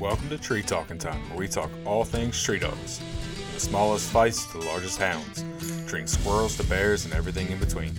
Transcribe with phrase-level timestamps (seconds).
[0.00, 2.98] Welcome to Tree Talking Time, where we talk all things tree dogs.
[3.00, 5.44] From the smallest feists to the largest hounds,
[5.88, 7.92] treating squirrels to bears and everything in between.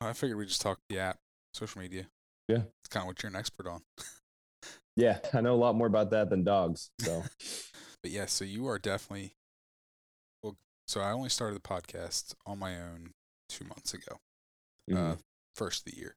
[0.00, 1.18] I figured we just talk the app,
[1.54, 2.06] social media.
[2.48, 2.62] Yeah.
[2.80, 3.82] It's kind of what you're an expert on.
[4.96, 6.90] Yeah, I know a lot more about that than dogs.
[6.98, 7.22] So
[8.02, 9.41] But yeah, so you are definitely well.
[10.92, 13.14] So I only started the podcast on my own
[13.48, 14.20] two months ago,
[14.90, 15.18] uh, mhm.
[15.54, 16.16] first of the year.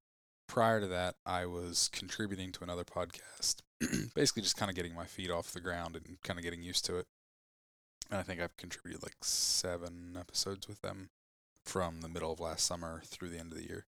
[0.49, 3.61] Prior to that, I was contributing to another podcast,
[4.15, 6.83] basically just kind of getting my feet off the ground and kind of getting used
[6.87, 7.07] to it.
[8.11, 11.09] And I think I've contributed like seven episodes with them
[11.63, 13.85] from the middle of last summer through the end of the year.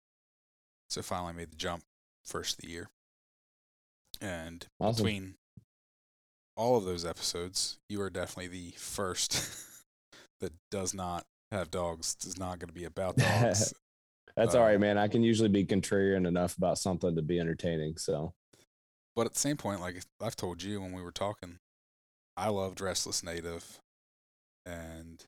[0.90, 1.84] So finally made the jump
[2.22, 2.90] first of the year.
[4.20, 5.02] And awesome.
[5.02, 5.34] between
[6.56, 9.70] all of those episodes, you are definitely the first
[10.44, 13.74] that does not have dogs, is not going to be about dogs.
[14.36, 14.98] That's uh, all right, man.
[14.98, 17.96] I can usually be contrarian enough about something to be entertaining.
[17.96, 18.34] So
[19.16, 21.58] but at the same point, like I've told you when we were talking,
[22.36, 23.78] I loved Restless Native
[24.66, 25.24] and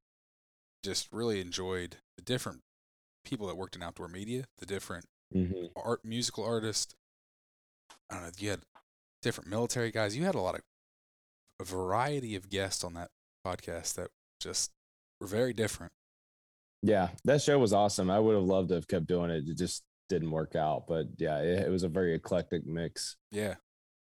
[0.82, 2.62] just really enjoyed the different
[3.24, 5.70] people that worked in outdoor media, the different mhm.
[5.76, 6.94] art musical artists.
[8.10, 8.60] I don't know, you had
[9.22, 10.16] different military guys.
[10.16, 10.62] You had a lot of
[11.60, 13.10] a variety of guests on that
[13.46, 14.08] podcast that
[14.40, 14.72] just
[15.20, 15.92] were very different.
[16.82, 18.10] yeah, that show was awesome.
[18.10, 19.44] I would have loved to have kept doing it.
[19.48, 20.86] It just didn't work out.
[20.86, 23.16] But yeah, it, it was a very eclectic mix.
[23.32, 23.54] Yeah.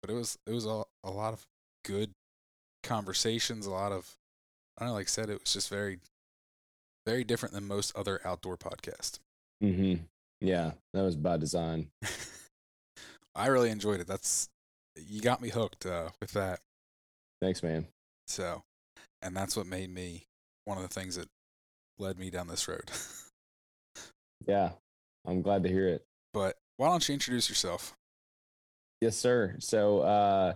[0.01, 1.45] But it was it was a, a lot of
[1.83, 2.11] good
[2.83, 4.15] conversations, a lot of
[4.77, 5.99] I don't know, like I said, it was just very
[7.05, 9.19] very different than most other outdoor podcasts.
[9.63, 10.03] Mm-hmm.
[10.41, 11.89] Yeah, that was by design.
[13.35, 14.07] I really enjoyed it.
[14.07, 14.47] That's
[14.95, 16.59] you got me hooked uh, with that.
[17.41, 17.87] Thanks, man.
[18.27, 18.63] So,
[19.21, 20.27] and that's what made me
[20.69, 21.27] one of the things that
[21.97, 22.89] led me down this road.
[24.47, 24.71] Yeah,
[25.27, 26.05] I'm glad to hear it.
[26.33, 27.93] but why don't you introduce yourself?
[29.01, 29.57] Yes, sir.
[29.59, 30.53] So, uh,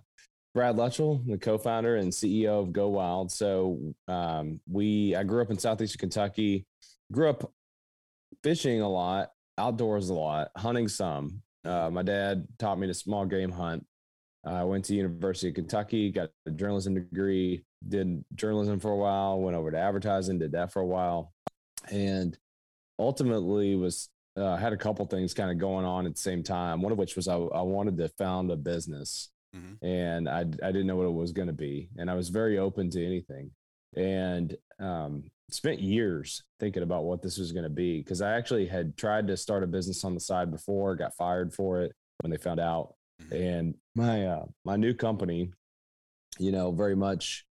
[0.56, 3.30] Brad Luttrell, the co-founder and CEO of Go Wild.
[3.30, 6.66] So, um, we I grew up in southeastern Kentucky.
[7.12, 7.52] Grew up
[8.42, 11.42] fishing a lot, outdoors a lot, hunting some.
[11.66, 13.86] Uh, my dad taught me to small game hunt.
[14.46, 19.40] I went to University of Kentucky, got a journalism degree, did journalism for a while,
[19.40, 21.34] went over to advertising, did that for a while,
[21.92, 22.38] and
[23.00, 26.82] ultimately was uh, had a couple things kind of going on at the same time.
[26.82, 29.78] One of which was I, I wanted to found a business, Mhm.
[29.84, 32.58] and I I didn't know what it was going to be, and I was very
[32.58, 33.52] open to anything,
[33.96, 38.66] and um, spent years thinking about what this was going to be because I actually
[38.66, 42.32] had tried to start a business on the side before, got fired for it when
[42.32, 43.32] they found out, Mhm.
[43.40, 45.52] and my uh, my new company,
[46.40, 47.46] you know, very much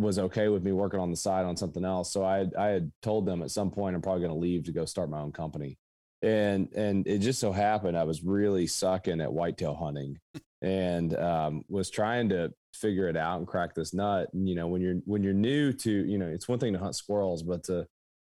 [0.00, 2.12] was okay with me working on the side on something else.
[2.12, 4.64] So I had, I had told them at some point I'm probably going to leave
[4.64, 5.78] to go start my own company.
[6.22, 10.18] And and it just so happened I was really sucking at whitetail hunting
[10.62, 14.28] and um, was trying to figure it out and crack this nut.
[14.34, 16.78] And you know, when you're when you're new to, you know, it's one thing to
[16.78, 17.86] hunt squirrels, but to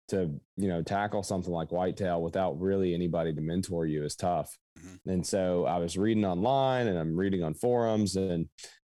[0.10, 4.58] to you know tackle something like whitetail without really anybody to mentor you is tough.
[4.80, 5.00] Mhm.
[5.08, 8.48] And so I was reading online and I'm reading on forums and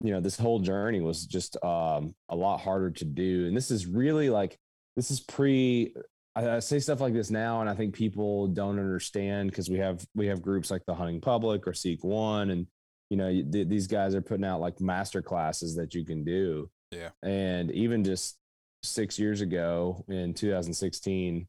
[0.04, 3.72] you know this whole journey was just um, a lot harder to do and this
[3.72, 4.58] is really like
[4.96, 5.94] this is pre
[6.36, 9.78] I, I say stuff like this now and i think people don't understand because we
[9.80, 12.68] have we have groups like the hunting public or seek one and
[13.10, 16.24] you know you- th- these guys are putting out like master classes that you can
[16.24, 17.10] do Yeah.
[17.24, 18.38] and even just
[18.84, 21.48] six years ago in 2016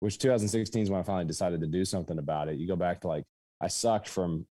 [0.00, 3.00] which 2016 is when i finally decided to do something about it you go back
[3.00, 3.24] to like
[3.60, 4.46] i sucked from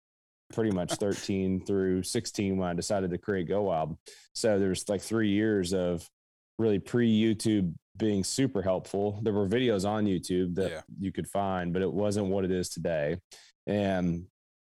[0.51, 3.97] pretty much 13 through 16 when I decided to create Go Wild.
[4.33, 6.07] So there's like three years of
[6.59, 9.19] really pre YouTube being super helpful.
[9.23, 10.81] There were videos on YouTube that Yeah.
[10.99, 13.17] you could find, but it wasn't what it is today.
[13.67, 14.25] And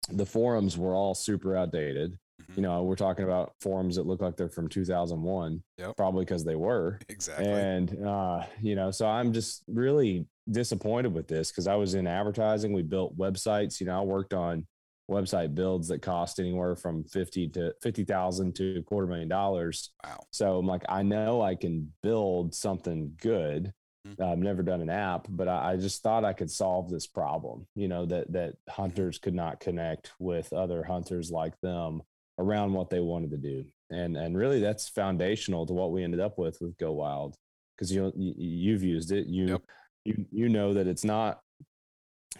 [0.08, 2.18] the forums were all super outdated.
[2.42, 2.56] Mhm.
[2.56, 5.96] You know, we're talking about forums that look like they're from 2001, Yep.
[5.96, 6.98] probably because they were.
[7.08, 7.46] Exactly.
[7.46, 12.06] And uh, you know, so I'm just really disappointed with this because I was in
[12.06, 12.72] advertising.
[12.72, 13.78] We built websites.
[13.80, 14.66] You know, I worked on
[15.10, 19.90] website builds that cost anywhere from fifty to fifty thousand to a quarter million dollars.
[20.04, 20.20] wow.
[20.30, 23.72] So I'm like, I know I can build something good.
[24.08, 24.18] Mhm.
[24.18, 27.06] Uh, I've never done an app, but I, I just thought I could solve this
[27.06, 27.66] problem.
[27.74, 32.00] You know that that hunters could not connect with other hunters like them
[32.38, 36.20] around what they wanted to do, and and really that's foundational to what we ended
[36.20, 37.36] up with with Go Wild
[37.76, 39.26] because you you- you've used it.
[39.26, 39.62] You Yep.
[40.06, 41.40] you you know that it's not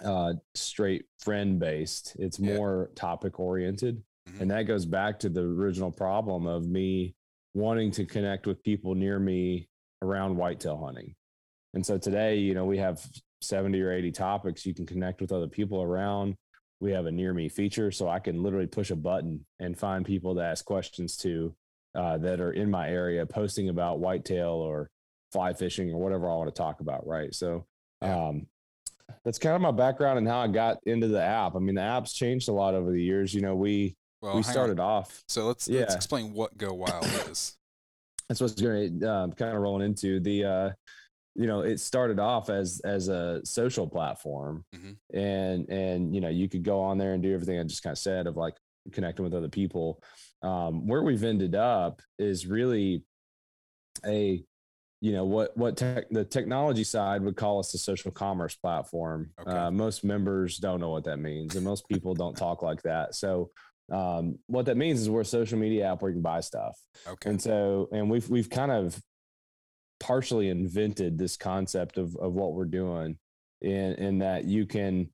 [0.05, 2.55] uh straight friend based it's Yeah.
[2.55, 4.41] more topic oriented Mhm.
[4.41, 7.15] and that goes back to the original problem of me
[7.55, 9.69] wanting to connect with people near me
[10.03, 11.15] around whitetail hunting
[11.75, 12.99] And so today, you know, we have
[13.43, 16.35] 70 or 80 topics you can connect with other people around.
[16.81, 20.05] We have a near me feature, so I can literally push a button and find
[20.05, 21.55] people to ask questions to
[21.95, 24.91] uh, that are in my area posting about whitetail or
[25.33, 27.07] fly fishing or whatever I want to talk about.
[27.07, 27.33] Right.
[27.35, 27.67] So,
[28.03, 28.29] Yeah.
[28.29, 28.47] um,
[29.25, 31.55] that's kind of my background and how I got into the app.
[31.57, 33.35] I mean, the app's changed a lot over the years.
[33.35, 34.53] You know, we Well, we hang on.
[34.53, 35.23] started off.
[35.29, 37.57] So let's let's explain what Go Wild is.
[38.29, 40.45] That's what's going to uh, kind of rolling into the.
[40.45, 40.71] Uh,
[41.37, 44.97] you know, it started off as as a social platform, Mhm.
[45.15, 47.93] and and you know you could go on there and do everything I just kind
[47.93, 48.55] of said of like
[48.93, 50.03] connecting with other people.
[50.43, 53.05] Um, where we've ended up is really
[54.05, 54.43] a
[55.01, 59.31] you know what what tech, the technology side would call us a social commerce platform.
[59.41, 59.51] Okay.
[59.51, 63.15] Uh, most members don't know what that means, and most people don't talk like that.
[63.15, 63.51] So,
[63.91, 66.79] um, what that means is we're a social media app where you can buy stuff,
[67.09, 67.31] Okay.
[67.31, 69.01] and so and we've we've kind of
[69.99, 73.19] partially invented this concept of of what we're doing,
[73.63, 75.09] in in that you can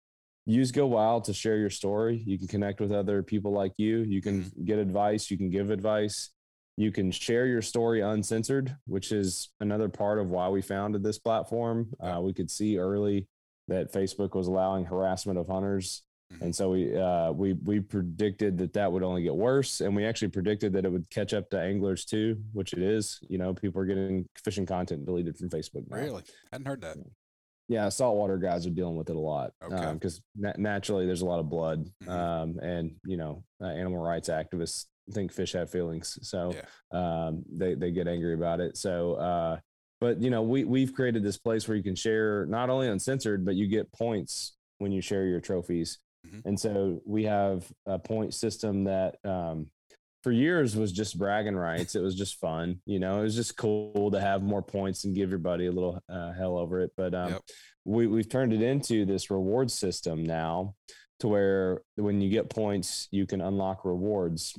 [0.47, 2.23] use Go Wild to share your story.
[2.25, 3.99] You can connect with other people like you.
[3.99, 5.31] You can get advice.
[5.31, 6.31] You can give advice.
[6.77, 11.19] You can share your story uncensored, which is another part of why we founded this
[11.19, 11.89] platform.
[12.01, 13.27] Uh, we could see early
[13.69, 16.03] that Facebook was allowing harassment of hunters,
[16.33, 16.43] Mhm.
[16.43, 20.05] and so we uh, we we predicted that that would only get worse, and we
[20.05, 23.21] actually predicted that it would catch up to anglers too, which it is.
[23.29, 25.89] You know, people are getting fishing content deleted from Facebook.
[25.89, 25.97] Now.
[25.97, 26.23] Really?
[26.27, 26.99] I hadn't heard that.
[27.69, 29.93] Yeah, saltwater guys are dealing with it a lot Okay.
[29.95, 32.09] because naturally there's a lot of blood, Mhm.
[32.09, 37.27] um, and you know, uh, animal rights activists think fish have feelings, so Yeah.
[37.27, 38.77] um, they they get angry about it.
[38.77, 39.59] So, uh,
[40.01, 43.45] but you know, we we've created this place where you can share not only uncensored,
[43.45, 46.43] but you get points when you share your trophies, Mhm.
[46.45, 49.17] and so we have a point system that.
[49.25, 49.71] Um,
[50.23, 51.95] for years was just bragging rights.
[51.95, 53.21] It was just fun, you know.
[53.21, 56.33] It was just cool to have more points and give your buddy a little uh,
[56.33, 56.91] hell over it.
[56.97, 57.43] But um, Yep.
[57.85, 60.75] we we've turned it into this reward system now,
[61.21, 64.59] to where when you get points, you can unlock rewards.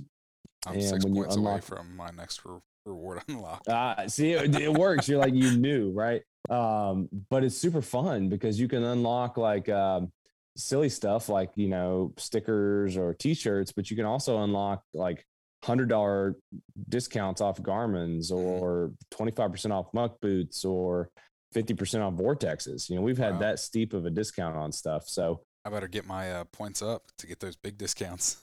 [0.67, 3.61] I'm And six when you points away from my next re- reward unlock.
[3.67, 5.07] Uh, see, it, it works.
[5.07, 6.21] You're like you knew, right?
[6.49, 10.11] Um, but it's super fun because you can unlock like um,
[10.55, 15.25] silly stuff like you know stickers or T-shirts, but you can also unlock like
[15.63, 16.35] hundred dollar
[16.87, 18.37] discounts off Garmin's Mhm.
[18.37, 21.09] or twenty five percent off muck boots or
[21.51, 22.89] fifty percent off vortexes.
[22.89, 23.39] You know, we've had Wow.
[23.39, 25.07] that steep of a discount on stuff.
[25.07, 28.37] So I better get my uh, points up to get those big discounts.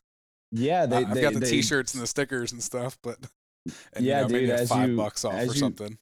[0.52, 3.19] Yeah, they, I- I've they- got the they- T-shirts and the stickers and stuff, but
[3.94, 5.99] and, Yeah, you know, dude, a as five you- bucks off as or you- something.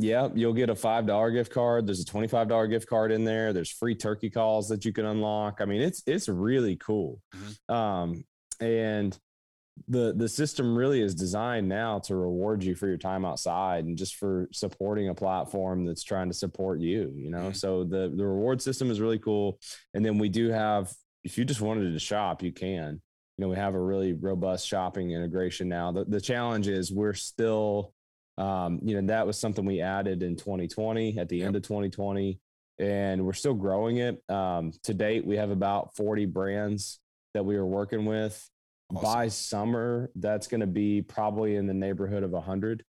[0.00, 1.84] Yeah, you'll get a five dollar gift card.
[1.88, 3.52] There's a twenty five dollar gift card in there.
[3.52, 5.60] There's free turkey calls that you can unlock.
[5.60, 7.20] I mean, it's it's really cool.
[7.34, 7.74] Mhm.
[7.74, 8.24] Um,
[8.60, 9.18] and
[9.88, 13.98] the the system really is designed now to reward you for your time outside and
[13.98, 17.12] just for supporting a platform that's trying to support you.
[17.16, 17.56] You know, Mhm.
[17.56, 19.58] so the the reward system is really cool.
[19.94, 20.92] And then we do have,
[21.24, 23.02] if you just wanted to shop, you can.
[23.38, 25.92] You know, we have a really robust shopping integration now.
[25.92, 27.94] The the challenge is we're still
[28.36, 32.38] um, you know, that was something we added in 2020 at the end of 2020,
[32.78, 34.22] and we're still growing it.
[34.28, 37.00] Um, to date, we have about 40 brands
[37.34, 38.48] that we are working with.
[38.94, 39.02] Awesome.
[39.02, 42.84] By summer, that's going to be probably in the neighborhood of 100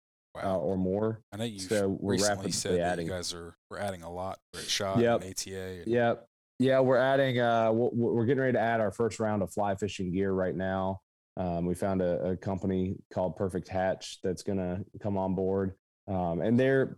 [0.43, 1.21] uh, or more.
[1.31, 3.05] I know you so we're recently rapidly said that adding.
[3.05, 4.39] you guys are we're adding a lot.
[4.55, 5.21] At Shot Yep.
[5.21, 5.59] and ATA.
[5.81, 6.15] And, Yeah.
[6.59, 7.39] Yeah, we're adding.
[7.39, 11.01] Uh, we're getting ready to add our first round of fly fishing gear right now.
[11.37, 15.73] Um, we found a, a company called Perfect Hatch that's going to come on board,
[16.07, 16.97] um, and they're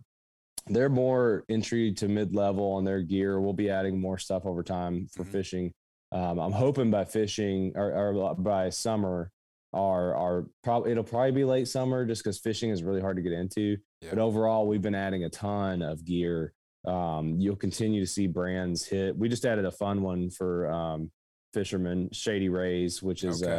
[0.68, 3.40] they're more entry to mid level on their gear.
[3.40, 5.28] We'll be adding more stuff over time for Mhm.
[5.32, 5.72] fishing.
[6.12, 9.30] Um, I'm hoping by fishing or, or by summer,
[9.72, 13.22] our our probably it'll probably be late summer just because fishing is really hard to
[13.22, 13.76] get into.
[14.02, 14.10] Yeah.
[14.10, 16.52] But overall, we've been adding a ton of gear
[16.88, 19.16] um, you'll continue to see brands hit.
[19.16, 21.10] We just added a fun one for um,
[21.52, 23.52] fishermen, Shady Rays, which is Okay.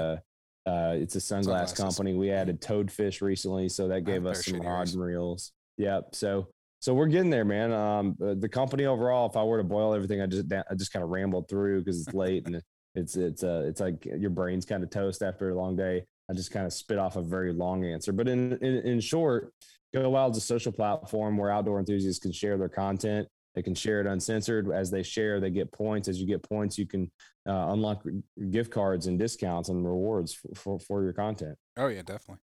[0.65, 1.77] uh, uh, it's a sunglass Sunglasses.
[1.77, 2.13] company.
[2.13, 5.51] We added Toadfish recently, so that gave us some of Shady rod and reels.
[5.77, 6.09] Yep.
[6.13, 6.47] So
[6.81, 7.71] so we're getting there, man.
[7.73, 10.91] Um, uh, the company overall, if I were to boil everything, I just I just
[10.93, 12.61] kind of rambled through because it's late and
[12.95, 16.03] it's it's uh it's like your brain's kind of toast after a long day.
[16.29, 19.53] I just kind of spit off a very long answer, but in in, in short,
[19.93, 23.27] Go Wild is a social platform where outdoor enthusiasts can share their content.
[23.55, 24.71] They can share it uncensored.
[24.71, 26.07] As they share, they get points.
[26.07, 27.11] As you get points, you can
[27.47, 28.05] uh, unlock
[28.51, 31.57] gift cards and discounts and rewards for, for, for your content.
[31.75, 32.39] Oh yeah, definitely.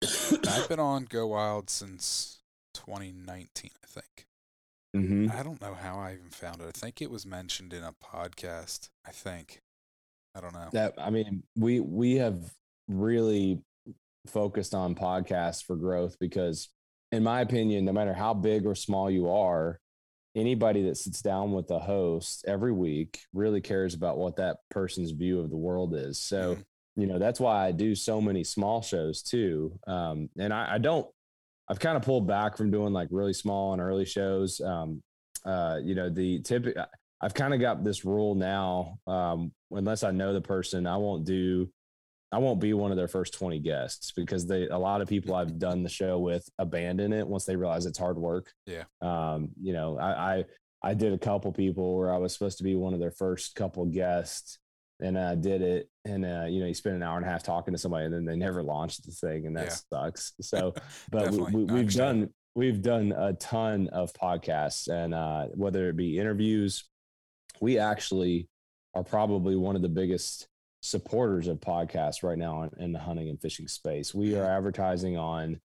[0.49, 2.41] I've been on Go Wild since
[2.73, 4.27] 2019, I think.
[4.95, 5.37] Mm-hmm.
[5.37, 6.67] I don't know how I even found it.
[6.67, 8.89] I think it was mentioned in a podcast.
[9.05, 9.61] I think.
[10.35, 10.69] I don't know.
[10.71, 12.39] That I mean, we we have
[12.87, 13.61] really
[14.29, 16.69] focused on podcasts for growth because,
[17.11, 19.79] in my opinion, no matter how big or small you are,
[20.35, 25.11] anybody that sits down with the host every week really cares about what that person's
[25.11, 26.19] view of the world is.
[26.19, 26.65] So, Mhm.
[26.97, 29.79] you know, that's why I do so many small shows too.
[29.87, 31.07] Um, and I, I don't,
[31.69, 34.59] I've kind of pulled back from doing like really small and early shows.
[34.59, 35.01] Um,
[35.45, 36.65] uh, you know, the tip,
[37.21, 38.99] I've kind of got this rule now.
[39.07, 41.69] Um, unless I know the person, I won't do,
[42.35, 45.33] I won't be one of their first 20 guests because they, a lot of people
[45.33, 48.51] I've done the show with abandon it once they realize it's hard work.
[48.65, 48.83] Yeah.
[49.01, 50.45] Um, you know, I, I,
[50.83, 53.55] I did a couple people where I was supposed to be one of their first
[53.55, 54.59] couple guests
[54.99, 55.89] and I did it.
[56.03, 58.13] And, uh, you know, you spend an hour and a half talking to somebody and
[58.13, 59.99] then they never launched the thing and that Yeah.
[60.03, 60.33] sucks.
[60.41, 60.73] So,
[61.11, 62.19] but we, we, we've understand.
[62.21, 66.83] done, we've done a ton of podcasts and, uh, whether it be interviews,
[67.61, 68.49] we actually
[68.93, 70.49] are probably one of the biggest
[70.85, 74.13] supporters of podcasts right now in, in the hunting and fishing space.
[74.13, 75.59] We are advertising on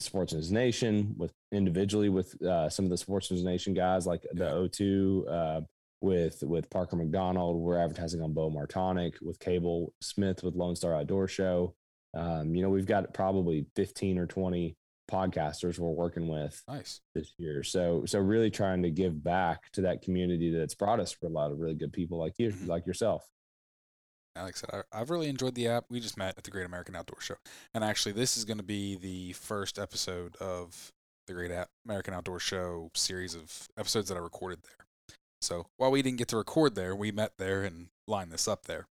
[0.00, 5.28] Sportsman's Nation with individually with uh, some of the Sportsman's Nation guys like the O2
[5.30, 5.60] uh,
[6.00, 7.56] with with Parker McDonald.
[7.60, 11.74] We're advertising on Beau Martonik with Cable Smith with Lone Star Outdoor Show.
[12.14, 14.76] Um, you know, we've got probably 15 or 20
[15.10, 17.00] podcasters we're working with Nice.
[17.14, 17.62] this year.
[17.62, 21.30] So so really trying to give back to that community that's brought us for a
[21.30, 22.68] lot of really good people like you, Mhm.
[22.68, 23.26] like yourself.
[24.36, 25.84] Alex said, I, I've really enjoyed the app.
[25.90, 27.36] We just met at the Great American Outdoor Show.
[27.74, 30.92] And actually, this is going to be the first episode of
[31.26, 31.52] the Great
[31.86, 34.86] American Outdoor Show series of episodes that I recorded there.
[35.42, 38.66] So while we didn't get to record there, we met there and lined this up
[38.66, 38.86] there.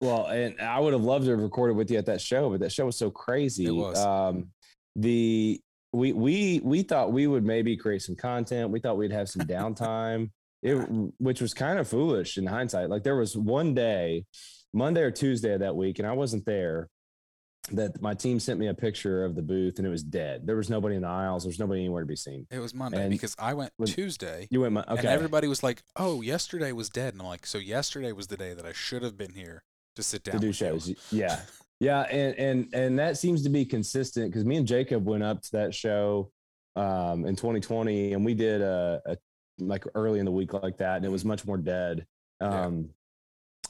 [0.00, 2.60] Well, and I would have loved to have recorded with you at that show, but
[2.60, 3.66] that show was so crazy.
[3.66, 3.98] It was.
[3.98, 4.50] Um,
[4.94, 5.60] the
[5.92, 8.70] we we we thought we would maybe create some content.
[8.70, 10.30] We thought we'd have some downtime,
[10.62, 10.76] it,
[11.18, 12.90] which was kind of foolish in hindsight.
[12.90, 14.24] Like there was one day,
[14.76, 16.88] Monday or Tuesday of that week, and I wasn't there.
[17.72, 20.46] That my team sent me a picture of the booth, and it was dead.
[20.46, 21.42] There was nobody in the aisles.
[21.42, 22.46] There was nobody anywhere to be seen.
[22.48, 24.46] It was Monday And because I went when- Tuesday.
[24.52, 27.58] You went, my, And everybody was like, "Oh, yesterday was dead," and I'm like, "So
[27.58, 29.64] yesterday was the day that I should have been here
[29.96, 31.40] to sit down to do with you." Yeah.
[31.80, 32.02] Yeah.
[32.02, 35.52] And and and that seems to be consistent because me and Jacob went up to
[35.52, 36.30] that show
[36.74, 39.16] um in 2020 and we did a, a
[39.58, 42.06] like early in the week like that and it was much more dead.
[42.40, 42.70] Yeah.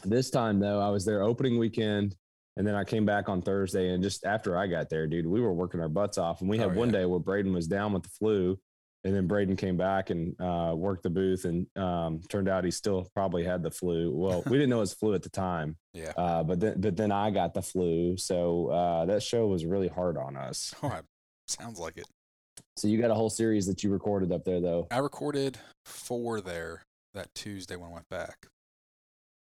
[0.04, 2.14] This time though, I was there opening weekend
[2.56, 5.40] and then I came back on Thursday and just after I got there, dude, we
[5.40, 7.00] were working our butts off and we had Oh, one yeah.
[7.00, 8.58] day where Braden was down with the flu
[9.04, 12.70] and then Braden came back and uh, worked the booth and um, turned out he
[12.70, 14.10] still probably had the flu.
[14.14, 15.76] Well, we didn't know it was flu at the time.
[15.92, 16.12] Yeah.
[16.16, 19.88] Uh, but then, but then I got the flu, so uh, that show was really
[19.88, 20.74] hard on us.
[20.82, 21.00] Oh,
[21.48, 22.06] sounds like it.
[22.76, 24.88] So you got a whole series that you recorded up there, though.
[24.90, 26.82] I recorded four there
[27.14, 28.46] that Tuesday when I went back.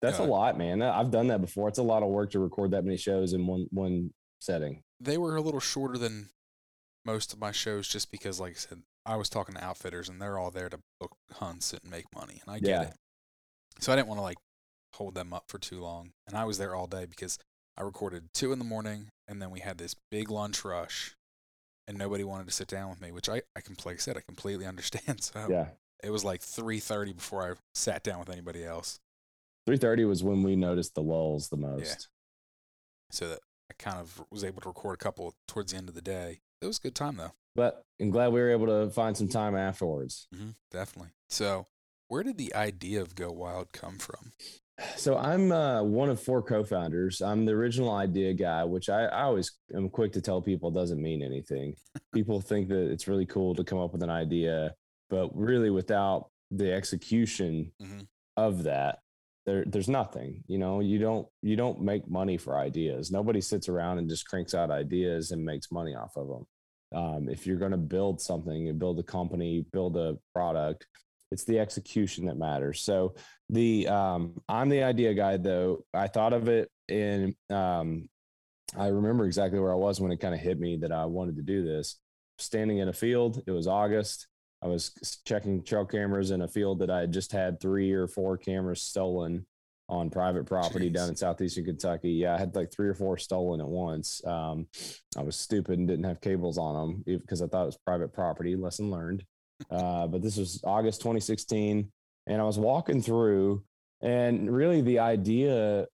[0.01, 0.81] That's a lot, man.
[0.81, 1.67] I've done that before.
[1.69, 4.81] It's a lot of work to record that many shows in one one setting.
[4.99, 6.29] They were a little shorter than
[7.05, 10.21] most of my shows just because, like I said, I was talking to outfitters and
[10.21, 12.81] they're all there to book hunts and make money, and I get Yeah.
[12.83, 12.95] it.
[13.79, 14.37] So I didn't want to like
[14.95, 17.37] hold them up for too long, and I was there all day because
[17.77, 21.15] I recorded two in the morning, and then we had this big lunch rush,
[21.87, 24.17] and nobody wanted to sit down with me, which I, I can, like I said,
[24.17, 25.23] I completely understand.
[25.23, 25.67] So Yeah,
[26.03, 28.99] it was like three thirty before I sat down with anybody else.
[29.65, 31.85] Three thirty was when we noticed the lulls the most.
[31.87, 31.95] yeah.
[33.11, 33.39] so that
[33.69, 36.41] I kind of was able to record a couple towards the end of the day.
[36.61, 37.31] It was a good time though.
[37.55, 40.27] But I'm glad we were able to find some time afterwards.
[40.33, 41.11] hmm definitely.
[41.29, 41.67] So,
[42.07, 44.31] where did the idea of Go Wild come from?
[44.95, 47.21] So I'm uh, one of four co-founders.
[47.21, 50.99] I'm the original idea guy, which I, I always am quick to tell people doesn't
[51.01, 51.75] mean anything.
[52.13, 54.73] people think that it's really cool to come up with an idea,
[55.09, 58.07] but really without the execution Mhm.
[58.37, 58.99] of that,
[59.45, 60.43] there there's nothing.
[60.47, 63.11] You know, you don't you don't make money for ideas.
[63.11, 66.45] Nobody sits around and just cranks out ideas and makes money off of them.
[66.93, 70.85] Um, if you're going to build something and build a company, build a product,
[71.31, 72.81] it's the execution that matters.
[72.81, 73.15] So
[73.49, 75.85] the um, I'm the idea guy though.
[75.93, 78.09] I thought of it in um,
[78.77, 81.35] I remember exactly where I was when it kind of hit me that I wanted
[81.37, 81.97] to do this.
[82.37, 84.27] Standing in a field, it was August.
[84.63, 84.91] I was
[85.25, 88.81] checking trail cameras in a field that I had just had three or four cameras
[88.83, 89.45] stolen
[89.89, 90.93] on private property Jeez.
[90.93, 92.11] down in southeastern Kentucky.
[92.11, 94.25] Yeah, I had like three or four stolen at once.
[94.25, 94.67] Um,
[95.17, 98.13] I was stupid and didn't have cables on them because I thought it was private
[98.13, 98.55] property.
[98.55, 99.25] Lesson learned.
[99.69, 101.91] Uh, but this was August 2016,
[102.27, 103.63] and I was walking through,
[104.01, 105.85] and really the idea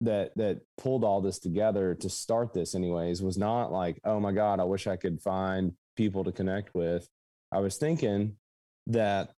[0.00, 4.32] that that pulled all this together to start this, anyways, was not like, oh my
[4.32, 7.08] god, I wish I could find people to connect with.
[7.56, 8.36] I was thinking
[8.88, 9.30] that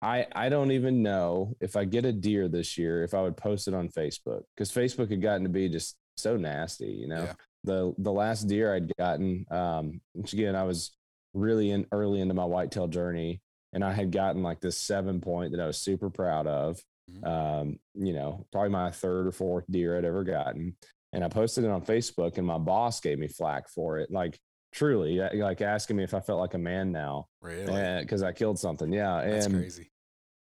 [0.00, 3.36] I I don't even know if I get a deer this year if I would
[3.36, 7.24] post it on Facebook because Facebook had gotten to be just so nasty, you know.
[7.24, 7.32] Yeah.
[7.64, 10.96] The the last deer I'd gotten, um, which again I was
[11.34, 13.40] really in early into my whitetail journey.
[13.74, 16.78] and I had gotten like this seven point that I was super proud of.
[17.10, 17.26] Mhm.
[17.26, 20.76] Um, you know, probably my third or fourth deer I'd ever gotten.
[21.14, 24.10] And I posted it on Facebook, and my boss gave me flack for it.
[24.10, 24.38] Like,
[24.72, 28.00] truly, uh, like asking me if I felt like a man now Really?
[28.00, 28.92] because I killed something.
[28.92, 29.22] Yeah.
[29.24, 29.90] That's and crazy.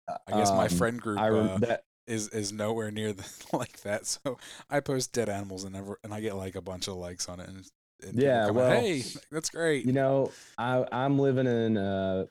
[0.08, 3.82] I guess my um, friend group I uh, that is is nowhere near the, like
[3.82, 4.06] that.
[4.06, 4.38] So
[4.70, 7.40] I post dead animals and never and I get like a bunch of likes on
[7.40, 7.50] it.
[7.50, 7.66] And,
[8.04, 9.86] and Yeah, well, hey, that's great.
[9.86, 12.26] you know, I I'm living in uh,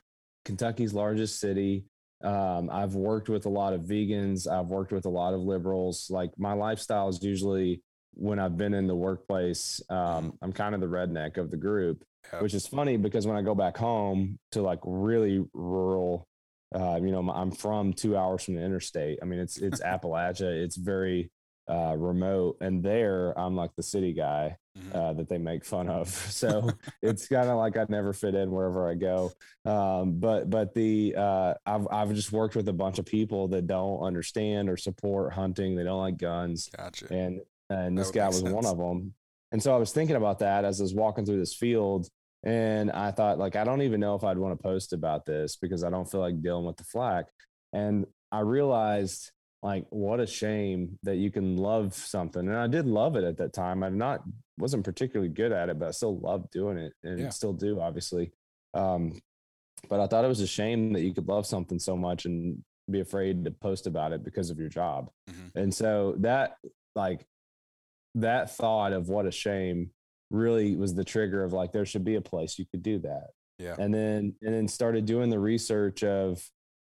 [0.45, 1.85] Kentucky's largest city.
[2.25, 4.51] Um, I've worked with a lot of vegans.
[4.51, 6.07] I've worked with a lot of liberals.
[6.09, 7.83] Like my lifestyle is usually
[8.17, 12.03] when I've been in the workplace, um, I'm kind of the redneck of the group,
[12.41, 16.27] which is funny because when I go back home to like really rural,
[16.75, 19.19] uh, you know, I'm from two hours from the interstate.
[19.23, 20.65] I mean, it's it's Appalachia.
[20.65, 21.31] It's very
[21.69, 24.95] uh, remote, and there I'm like the city guy Mhm.
[24.95, 26.09] uh, that they make fun of.
[26.31, 26.69] So
[27.03, 29.33] it's kind of like I never fit in wherever I go.
[29.65, 33.67] Um, but but the uh, I've I've just worked with a bunch of people that
[33.67, 35.77] don't understand or support hunting.
[35.77, 37.13] They don't like guns, Gotcha.
[37.13, 39.15] and and this guy was one of them.
[39.53, 42.09] And so I was thinking about that as I was walking through this field.
[42.45, 45.57] And I thought, like, I don't even know if I'd want to post about this
[45.57, 47.27] because I don't feel like dealing with the flack.
[47.73, 49.33] And I realized,
[49.63, 52.47] like, what a shame that you can love something.
[52.47, 53.83] And I did love it at that time.
[53.83, 54.23] I'm not,
[54.59, 57.29] wasn't particularly good at it, but I still loved doing it and Yeah.
[57.31, 58.33] still do, obviously.
[58.75, 59.21] Um,
[59.89, 62.63] but I thought it was a shame that you could love something so much and
[62.89, 65.11] be afraid to post about it because of your job.
[65.29, 65.51] Mhm.
[65.57, 66.59] And so that,
[66.95, 67.27] like,
[68.17, 69.91] that thought of what a shame
[70.31, 73.29] really was the trigger of like there should be a place you could do that
[73.59, 73.77] Yeah.
[73.79, 76.43] and then and then started doing the research of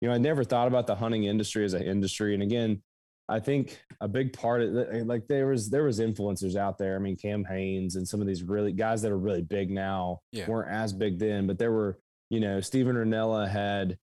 [0.01, 2.81] you know i never thought about the hunting industry as an industry and again
[3.29, 6.95] i think a big part of it like there was there was influencers out there
[6.95, 10.19] i mean Cam Hanes and some of these really guys that are really big now
[10.31, 10.47] Yeah.
[10.47, 11.97] weren't as big then but there were
[12.29, 13.97] you know Steven Rinella had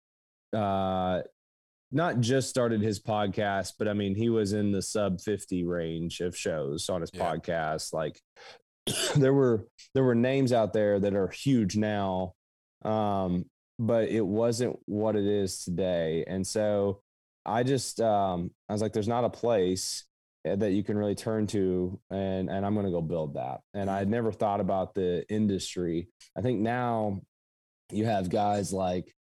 [0.53, 1.21] uh
[1.91, 6.19] not just started his podcast, but I mean, he was in the sub 50 range
[6.19, 7.25] of shows on his Yeah.
[7.35, 7.93] podcast.
[7.93, 8.19] Like
[9.15, 12.33] there were there were names out there that are huge now.
[12.83, 13.45] Um,
[13.77, 16.25] but it wasn't what it is today.
[16.27, 17.01] And so
[17.45, 20.05] I just um I was like, there's not a place
[20.45, 23.61] eh, that you can really turn to and and I'm gonna go build that.
[23.73, 26.09] And I had never thought about the industry.
[26.37, 27.21] I think now
[27.91, 29.15] you have guys like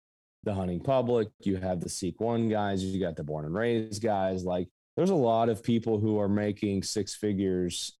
[0.47, 4.01] the hunting public, you have the Seek One guys, you got the born and raised
[4.01, 4.43] guys.
[4.43, 7.95] Like there's a lot of people who are making six figures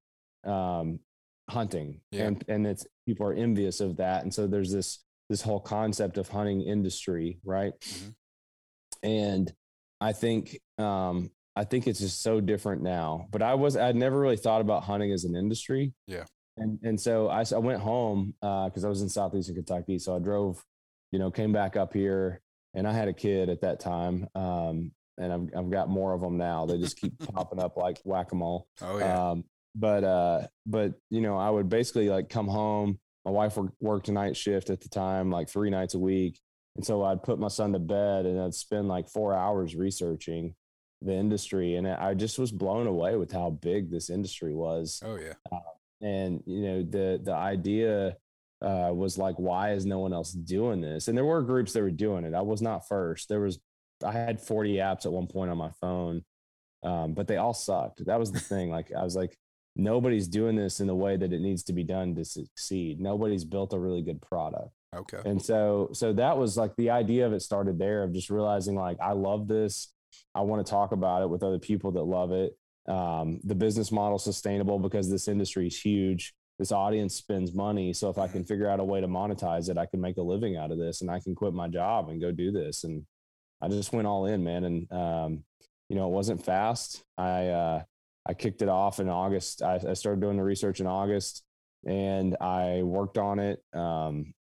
[0.45, 0.99] um,
[1.49, 2.27] hunting, Yeah.
[2.27, 6.17] and and it's people are envious of that, and so there's this this whole concept
[6.17, 7.73] of hunting industry, right?
[7.81, 8.13] Mhm.
[9.03, 9.53] And
[9.99, 13.27] I think um, I think it's just so different now.
[13.31, 15.93] But I was I'd never really thought about hunting as an industry.
[16.07, 16.23] Yeah.
[16.55, 19.99] And and so I, I went home because I was in southeastern Kentucky.
[19.99, 20.63] So I drove,
[21.11, 22.41] you know, came back up here,
[22.73, 24.27] and I had a kid at that time.
[24.35, 26.65] Um, and I've I've got more of them now.
[26.65, 28.67] They just keep popping up like whack a mole.
[28.81, 29.29] Oh yeah.
[29.29, 29.43] Um,
[29.75, 32.99] but uh, but you know, I would basically like come home.
[33.25, 36.39] My wife worked, worked a night shift at the time, like three nights a week,
[36.75, 40.55] and so I'd put my son to bed and I'd spend like four hours researching
[41.01, 45.01] the industry, and I just was blown away with how big this industry was.
[45.05, 45.33] oh yeah.
[45.99, 48.17] And you know, the the idea
[48.61, 51.07] uh, was like, why is no one else doing this?
[51.07, 52.33] And there were groups that were doing it.
[52.33, 53.29] I was not first.
[53.29, 53.59] There was
[54.03, 56.23] I had 40 apps at one point on my phone,
[56.83, 58.05] um, but they all sucked.
[58.05, 58.69] That was the thing.
[58.69, 59.37] Like I was like,
[59.75, 62.99] nobody's doing this in the way that it needs to be done to succeed.
[62.99, 64.69] Nobody's built a really good product.
[64.95, 65.19] Okay.
[65.25, 68.75] And so so that was like the idea of it started there of just realizing
[68.75, 69.93] like I love this.
[70.33, 72.57] I want to talk about it with other people that love it.
[72.87, 76.33] Um, the business model sustainable because this industry is huge.
[76.59, 77.93] This audience spends money.
[77.93, 80.21] So if I can figure out a way to monetize it, I can make a
[80.21, 82.83] living out of this and I can quit my job and go do this.
[82.83, 83.05] And
[83.61, 84.63] I just went all in, man.
[84.63, 85.43] And um,
[85.89, 87.03] you know, it wasn't fast.
[87.17, 87.83] I uh
[88.27, 89.61] I kicked it off in August.
[89.61, 91.43] I, I started doing the research in August
[91.85, 93.61] and I worked on it.
[93.73, 94.33] Um,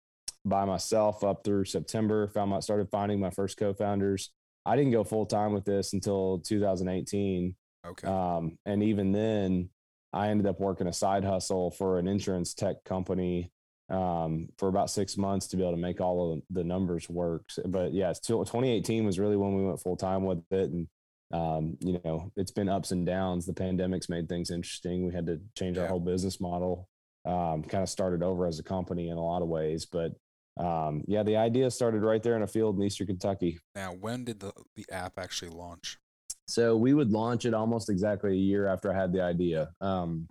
[0.46, 2.28] by myself up through September.
[2.28, 4.30] Found my started finding my first co-founders.
[4.66, 7.54] I didn't go full time with this until 2018,
[7.86, 8.06] Okay.
[8.06, 9.70] um, and even then,
[10.14, 13.50] I ended up working a side hustle for an insurance tech company
[13.90, 17.42] um, for about six months to be able to make all of the numbers work.
[17.66, 20.86] But yeah, 2018 was really when we went full time with it, and
[21.32, 23.44] um, you know, it's been ups and downs.
[23.44, 25.06] The pandemic's made things interesting.
[25.06, 26.88] We had to change our whole business model.
[27.26, 30.12] Um, kind of started over as a company in a lot of ways, but
[30.58, 33.58] um, yeah, the idea started right there in a field in Eastern Kentucky.
[33.74, 35.98] now, when did the the app actually launch?
[36.46, 39.70] So we would launch it almost exactly a year after I had the idea.
[39.80, 40.28] Um,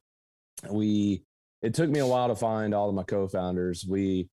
[0.70, 1.24] we
[1.62, 3.86] it took me a while to find all of my co-founders.
[3.88, 4.30] We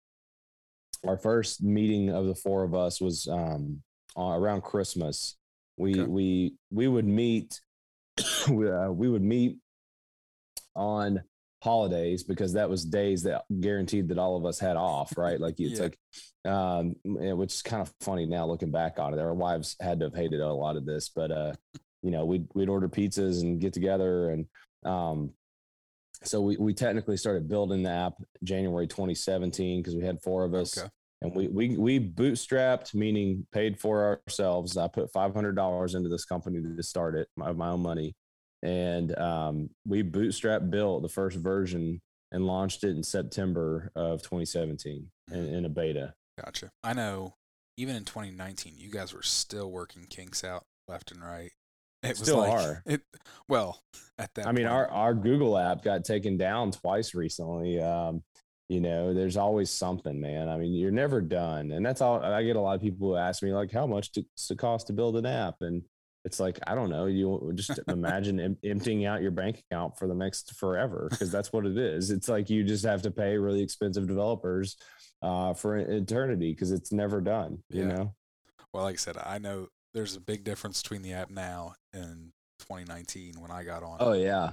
[1.06, 3.82] our first meeting of the four of us was um,
[4.18, 5.36] around Christmas.
[5.78, 6.10] We Okay.
[6.10, 7.60] we we would meet.
[8.50, 9.58] we, uh, we would meet
[10.76, 11.22] on
[11.66, 15.40] holidays because that was days that guaranteed that all of us had off, right?
[15.42, 15.84] Like it's Yeah.
[15.84, 15.98] like,
[16.46, 19.20] um, which is kind of funny now looking back on it.
[19.20, 21.54] Our wives had to have hated a lot of this, but uh,
[22.04, 24.46] you know, we'd we'd order pizzas and get together, and
[24.86, 25.32] um,
[26.24, 30.54] so we we technically started building the app January 2017 because we had four of
[30.54, 30.78] us.
[30.78, 30.88] Okay.
[31.22, 34.78] And we, we we bootstrapped, meaning paid for ourselves.
[34.78, 38.14] I put five hundred dollars into this company to start it, my, my own money,
[38.66, 42.02] and um, we bootstrap built the first version
[42.32, 45.54] and launched it in September of 2017 in, Mhm.
[45.54, 46.14] in a beta.
[46.44, 46.70] Gotcha.
[46.84, 47.36] I know.
[47.78, 51.52] Even in 2019, you guys were still working kinks out left and right.
[52.04, 52.84] It was Still like, are.
[52.86, 53.02] It
[53.50, 53.82] well
[54.18, 54.48] at that.
[54.48, 57.82] I mean, point, our our Google app got taken down twice recently.
[57.82, 58.24] Um,
[58.70, 60.48] you know, there's always something, man.
[60.50, 62.24] I mean, you're never done, and that's all.
[62.24, 64.88] I get a lot of people who ask me like, "How much does it cost
[64.88, 65.84] to build an app?" And
[66.26, 67.06] it's like, I don't know.
[67.06, 71.54] You just imagine em- emptying out your bank account for the next forever because that's
[71.54, 72.10] what it is.
[72.12, 74.76] It's like you just have to pay really expensive developers
[75.22, 77.60] uh, for eternity because it's never done.
[77.70, 77.88] You Yeah.
[77.94, 78.16] know.
[78.74, 82.32] well, like I said, I know there's a big difference between the app now and
[82.60, 83.98] 2019 when I got on.
[84.00, 84.52] Oh yeah.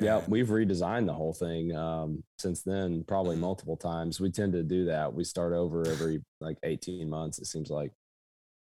[0.00, 3.40] Yeah, we've redesigned the whole thing um, since then, probably Mhm.
[3.40, 4.20] multiple times.
[4.20, 5.12] We tend to do that.
[5.12, 7.90] We start over every like 18 months, it seems like.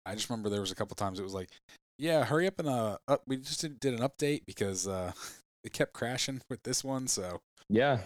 [0.05, 1.49] I just remember there was a couple times it was like,
[1.97, 3.23] yeah, hurry up and uh, up.
[3.27, 5.11] we just did, did an update because uh,
[5.63, 7.07] it kept crashing with this one.
[7.07, 7.99] So Yeah,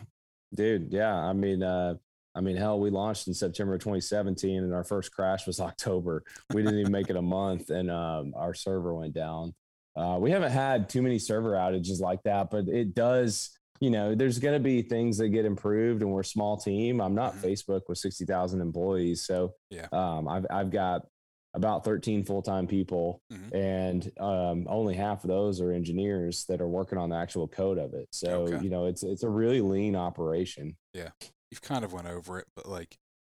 [0.53, 0.91] dude.
[0.91, 1.15] Yeah.
[1.15, 1.95] I mean, uh,
[2.35, 6.23] I mean, hell, we launched in September 2017 and our first crash was October.
[6.53, 9.53] We didn't even make it a month and um, our server went down.
[9.95, 14.13] Uh, we haven't had too many server outages like that, but it does, you know,
[14.13, 17.01] there's going to be things that get improved and we're a small team.
[17.01, 17.41] I'm not Mhm.
[17.49, 19.25] Facebook with 60,000 employees.
[19.25, 19.87] So Yeah.
[19.91, 21.07] um, I've, I've got
[21.53, 23.53] about 13 full-time people Mhm.
[23.53, 27.77] and um, only half of those are engineers that are working on the actual code
[27.77, 28.07] of it.
[28.11, 28.63] So, Okay.
[28.63, 30.77] you know, it's, it's a really lean operation.
[30.93, 31.09] Yeah.
[31.49, 32.97] You've kind of went over it, but like,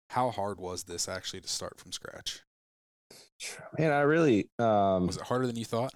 [0.09, 2.41] how hard was this actually to start from scratch?
[3.77, 5.93] Man, I really, um, Was it harder than you thought?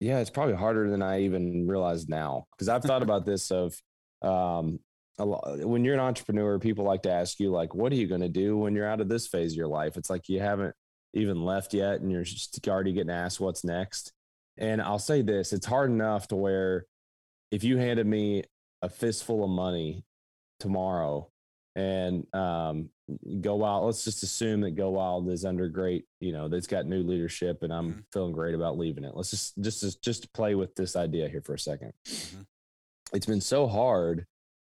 [0.00, 3.76] yeah, it's probably harder than I even realized now because I've thought about this of,
[4.22, 4.80] um,
[5.18, 8.06] a lot, when you're an entrepreneur, people like to ask you like, what are you
[8.06, 9.96] going to do when you're out of this phase of your life?
[9.96, 10.74] It's like you haven't
[11.14, 14.12] even left yet and you're just already getting asked what's next.
[14.56, 16.86] And I'll say this, it's hard enough to where
[17.50, 18.44] if you handed me
[18.80, 20.04] a fistful of money
[20.60, 21.28] tomorrow
[21.74, 22.88] and um,
[23.40, 26.86] Go Wild, let's just assume that Go Wild is under great, you know, that's got
[26.86, 28.04] new leadership and I'm Mhm.
[28.12, 29.14] feeling great about leaving it.
[29.14, 32.46] Let's just, just, just, play with this idea here for a 2nd Mhm.
[33.12, 34.26] It's been so hard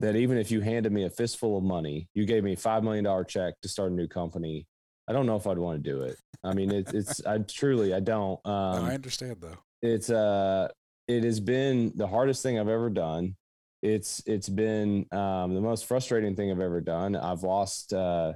[0.04, 2.82] that even if you handed me a fistful of money, you gave me a $5
[2.82, 4.66] million check to start a new company.
[5.08, 6.16] I don't know if I'd want to do it.
[6.42, 9.58] I mean, it's, it's, I truly, I don't, No, um, I understand though.
[9.82, 10.68] it's uh
[11.06, 13.36] it has been the hardest thing I've ever done.
[13.82, 17.14] It's it's been um, the most frustrating thing I've ever done.
[17.14, 18.32] I've lost uh,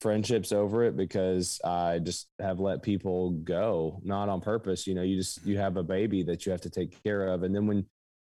[0.00, 4.88] friendships over it because I just have let people go, not on purpose.
[4.88, 7.44] You know, you just you have a baby that you have to take care of,
[7.44, 7.86] and then when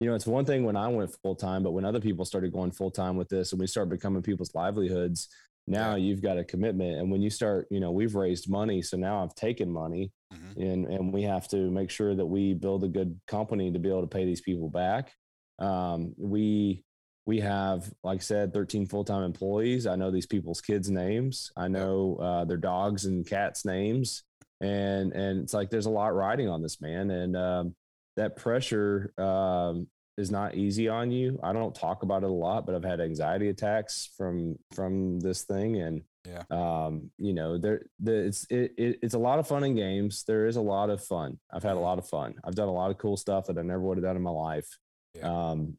[0.05, 2.53] you know, it's one thing when I went full time, but when other people started
[2.53, 5.29] going full time with this, and we start becoming people's livelihoods,
[5.67, 6.99] now you've got a commitment.
[6.99, 10.57] And when you start, you know, we've raised money, so now I've taken money Mhm.
[10.57, 13.88] and and we have to make sure that we build a good company to be
[13.88, 15.12] able to pay these people back.
[15.59, 16.85] Um, we
[17.27, 19.87] we have, like I said, 13 full time employees.
[19.87, 21.51] I know these people's kids' names.
[21.57, 24.23] I know uh, their dogs and cats' names,
[24.61, 27.75] and and it's like there's a lot riding on this man, and um,
[28.17, 31.38] that pressure um, is not easy on you.
[31.42, 35.42] I don't talk about it a lot, but I've had anxiety attacks from from this
[35.44, 36.42] thing, and Yeah.
[36.50, 40.24] um, you know, there, the, it's it, it, it's a lot of fun and games.
[40.27, 41.38] There is a lot of fun.
[41.53, 41.83] I've had a Mhm.
[41.83, 42.35] lot of fun.
[42.44, 44.31] I've done a lot of cool stuff that I never would have done in my
[44.31, 44.68] life.
[45.14, 45.50] Yeah.
[45.50, 45.77] Um,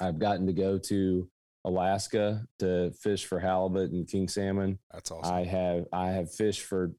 [0.00, 1.28] I've gotten to go to
[1.64, 4.78] Alaska to fish for halibut and king salmon.
[4.92, 5.34] That's awesome.
[5.34, 6.92] I have I have fished for,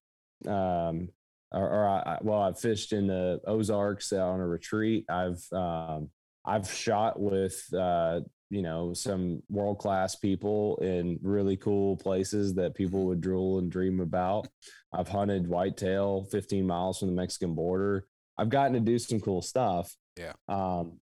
[0.47, 1.09] um,
[1.51, 5.05] or, or I, I- well, I've fished in the Ozarks on a retreat.
[5.09, 6.09] I've um,
[6.45, 12.75] I've shot with uh, you know some world class people in really cool places that
[12.75, 14.47] people would drool and dream about.
[14.93, 18.05] I've hunted whitetail 15 miles from the Mexican border.
[18.37, 19.95] I've gotten to do some cool stuff.
[20.17, 20.33] Yeah.
[20.47, 20.99] Um,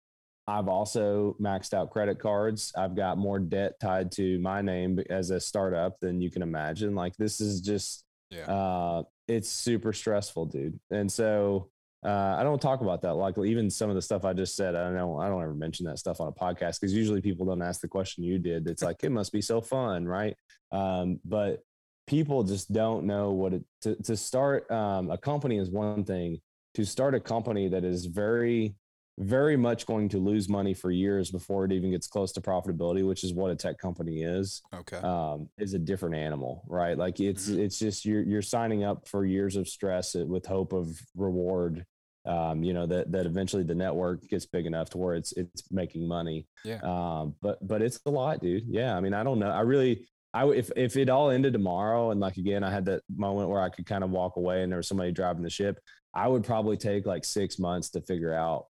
[0.47, 2.71] I've also maxed out credit cards.
[2.75, 6.95] I've got more debt tied to my name as a startup than you can imagine.
[6.95, 8.45] Like this is just Yeah.
[8.51, 10.79] uh it's super stressful, dude.
[10.91, 11.69] And so
[12.03, 13.13] uh, I don't talk about that.
[13.15, 15.85] Like even some of the stuff I just said, I don't, I don't ever mention
[15.85, 18.67] that stuff on a podcast because usually people don't ask the question you did.
[18.67, 20.35] It's like it must be so fun, right?
[20.71, 21.63] Um, but
[22.07, 26.39] people just don't know what it to to start um, a company is one thing.
[26.75, 28.75] To start a company that is very
[29.19, 33.07] very much going to lose money for years before it even gets close to profitability,
[33.07, 34.97] which is what a tech company is, Okay.
[34.97, 36.97] um, is a different animal, right?
[36.97, 37.59] Like it's Mhm.
[37.59, 41.85] it's just you're you're signing up for years of stress with hope of reward.
[42.25, 45.69] Um, you know that that eventually the network gets big enough to where it's it's
[45.71, 46.47] making money.
[46.63, 46.79] Yeah.
[46.81, 48.63] Um, but but it's a lot, dude.
[48.67, 48.95] Yeah.
[48.95, 49.49] I mean, I don't know.
[49.49, 50.07] I really.
[50.35, 53.61] I if if it all ended tomorrow and like again I had that moment where
[53.61, 55.79] I could kind of walk away and there was somebody driving the ship,
[56.13, 58.65] I would probably take like six months to figure out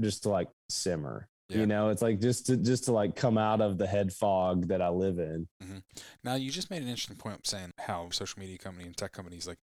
[0.00, 1.28] just to like simmer.
[1.50, 1.58] Yeah.
[1.58, 4.68] You know, it's like just to just to like come out of the head fog
[4.68, 5.46] that I live in.
[6.22, 9.46] Now you just made an interesting point saying how social media company and tech companies
[9.46, 9.58] like,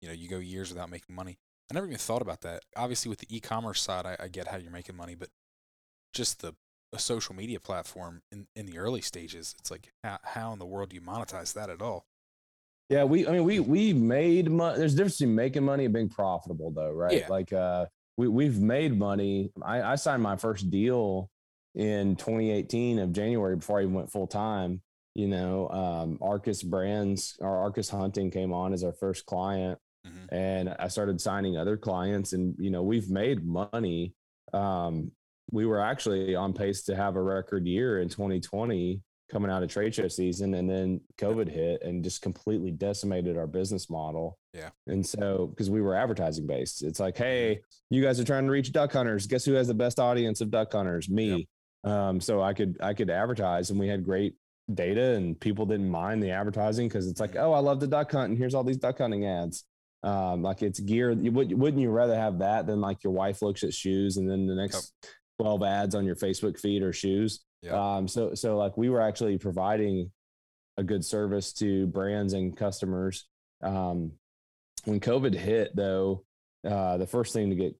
[0.00, 1.38] you know, you go years without making money.
[1.70, 2.62] I never even thought about that.
[2.76, 5.28] Obviously, with the e-commerce side, I, I get how you're making money, but
[6.12, 6.54] just the
[6.94, 10.66] a social media platform in, in the early stages, it's like how, how in the
[10.66, 12.06] world do you monetize that at all?
[12.88, 14.78] Yeah, we I mean we we made money.
[14.78, 17.20] There's a difference between making money and being profitable though, right?
[17.20, 17.28] Yeah.
[17.28, 19.50] Like uh we we've made money.
[19.62, 21.30] I, I signed my first deal
[21.74, 24.82] in 2018 of January before I even went full time.
[25.14, 30.28] You know, um Arcus Brands or Arcus Hunting came on as our first client Mhm.
[30.32, 34.14] and I started signing other clients and you know, we've made money.
[34.52, 35.10] Um
[35.50, 39.68] we were actually on pace to have a record year in 2020 coming out of
[39.70, 44.38] trade show season and then covid hit and just completely decimated our business model.
[44.52, 44.70] Yeah.
[44.86, 46.82] and so because we were advertising based.
[46.82, 49.26] It's like hey you guys are trying to reach duck hunters.
[49.26, 51.08] Guess who has the best audience of duck hunters?
[51.08, 51.48] Me.
[51.84, 54.34] Um, so i could i could advertise and we had great
[54.72, 57.42] data and people didn't mind the advertising because it's like Mhm.
[57.42, 59.64] oh i love the duck hunt and here's all these duck hunting ads
[60.04, 63.64] um, like it's gear would, wouldn't you rather have that than like your wife looks
[63.64, 64.92] at shoes and then the next
[65.40, 67.72] 12 ads on your facebook feed are shoes Yep.
[67.72, 70.12] um, so so like we were actually providing
[70.76, 73.26] a good service to brands and customers.
[73.62, 74.12] Um,
[74.84, 76.24] when COVID hit, though,
[76.68, 77.74] uh, the first thing to get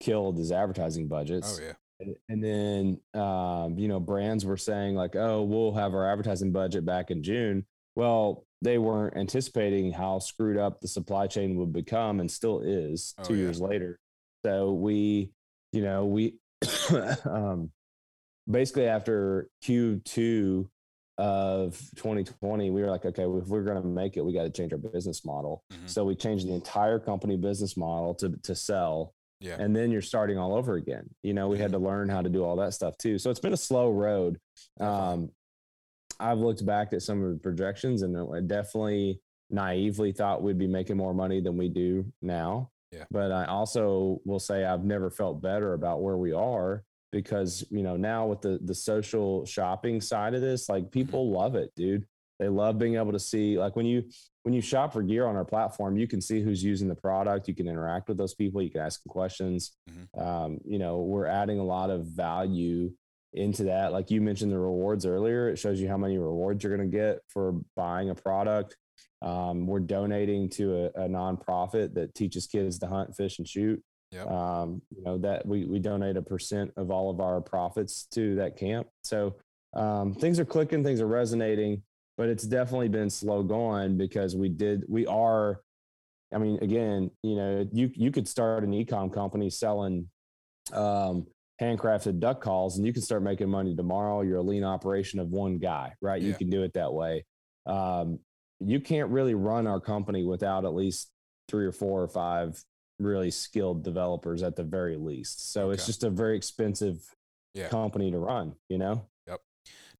[0.00, 1.58] killed is advertising budgets.
[1.58, 1.72] Oh yeah.
[2.00, 6.52] And- And then, um, you know, brands were saying like, "Oh, we'll have our advertising
[6.52, 7.64] budget back in June."
[7.96, 13.14] Well, they weren't anticipating how screwed up the supply chain would become, and still is
[13.18, 13.42] Oh, two yeah.
[13.42, 13.98] years later.
[14.44, 15.30] So we,
[15.72, 16.34] you know, we
[17.24, 17.70] um,
[18.50, 20.66] basically after Q2
[21.18, 24.50] of 2020, we were like, okay, if we're going to make it, we got to
[24.50, 25.62] change our business model.
[25.72, 25.88] Mhm.
[25.88, 29.56] So we changed the entire company business model to to sell Yeah.
[29.60, 31.08] and then you're starting all over again.
[31.22, 33.18] You know, we had to learn how to do all that stuff too.
[33.18, 34.38] So it's been a slow road.
[34.80, 35.30] Um,
[36.20, 40.66] I've looked back at some of the projections and I definitely naively thought we'd be
[40.66, 42.70] making more money than we do now.
[42.92, 43.04] Yeah.
[43.10, 47.82] But I also will say I've never felt better about where we are because you
[47.82, 52.06] know now with the the social shopping side of this, like people love it, dude.
[52.40, 54.04] They love being able to see like when you
[54.42, 57.48] when you shop for gear on our platform, you can see who's using the product.
[57.48, 58.60] You can interact with those people.
[58.62, 59.72] You can ask them questions.
[59.88, 60.20] Mhm.
[60.20, 62.92] Um, you know, we're adding a lot of value
[63.34, 63.92] into that.
[63.92, 66.96] Like you mentioned the rewards earlier, it shows you how many rewards you're going to
[66.96, 68.76] get for buying a product.
[69.22, 73.82] Um, we're donating to a, a nonprofit that teaches kids to hunt, fish, and shoot.
[74.12, 74.30] Yep.
[74.30, 78.36] Um, you know that we we donate a percent of all of our profits to
[78.36, 78.86] that camp.
[79.02, 79.36] So
[79.74, 81.82] um, things are clicking, things are resonating,
[82.16, 85.60] but it's definitely been slow going because we did we are.
[86.32, 90.08] I mean, again, you know, you you could start an ecom company selling
[90.72, 91.26] um,
[91.64, 94.20] handcrafted duck calls, and you can start making money tomorrow.
[94.22, 96.20] You're a lean operation of one guy, right?
[96.20, 97.24] You can do it that way.
[97.66, 98.18] Um,
[98.60, 101.10] you can't really run our company without at least
[101.48, 102.62] three or four or five
[102.98, 105.52] really skilled developers at the very least.
[105.52, 107.14] So it's just a very expensive
[107.54, 107.68] Yeah.
[107.68, 109.08] company to run, you know?
[109.26, 109.40] Yep.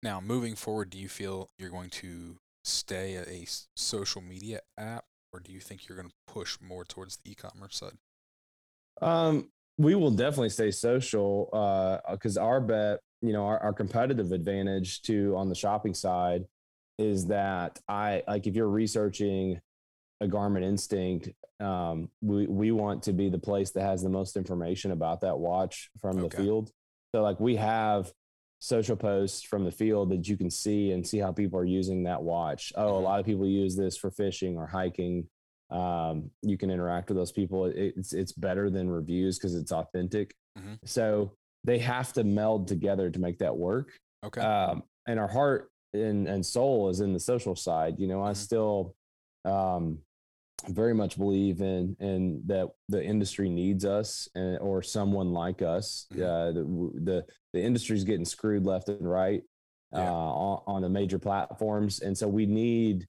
[0.02, 3.46] Now, moving forward, do you feel you're going to stay a
[3.76, 7.76] social media app, or do you think you're going to push more towards the e-commerce
[7.76, 7.98] side?
[9.02, 11.48] Um, we will definitely stay social
[12.10, 16.44] because our bet, you know, our, our competitive advantage to on the shopping side
[16.98, 19.60] is that I like if you're researching
[20.20, 24.36] a Garmin Instinct, um, we we want to be the place that has the most
[24.36, 26.70] information about that watch from the field.
[27.14, 28.12] So like we have
[28.60, 32.04] social posts from the field that you can see and see how people are using
[32.04, 32.72] that watch.
[32.76, 33.02] Oh, a Mhm.
[33.02, 35.28] lot of people use this for fishing or hiking.
[35.74, 37.64] Um, you can interact with those people.
[37.66, 40.34] It's it's better than reviews because it's authentic.
[40.58, 40.78] Mhm.
[40.84, 41.32] So
[41.64, 43.90] they have to meld together to make that work
[44.24, 44.40] Okay.
[44.40, 47.98] um, and our heart and, and soul is in the social side.
[47.98, 48.36] You know, I Mhm.
[48.36, 48.94] still,
[49.44, 49.98] um,
[50.68, 56.06] very much believe in in that the industry needs us and, or someone like us.
[56.14, 56.22] Mhm.
[56.22, 59.42] Uh, the, the the industry's getting screwed left and right
[59.92, 60.10] Yeah.
[60.10, 63.06] uh, on, on the major platforms, and so we need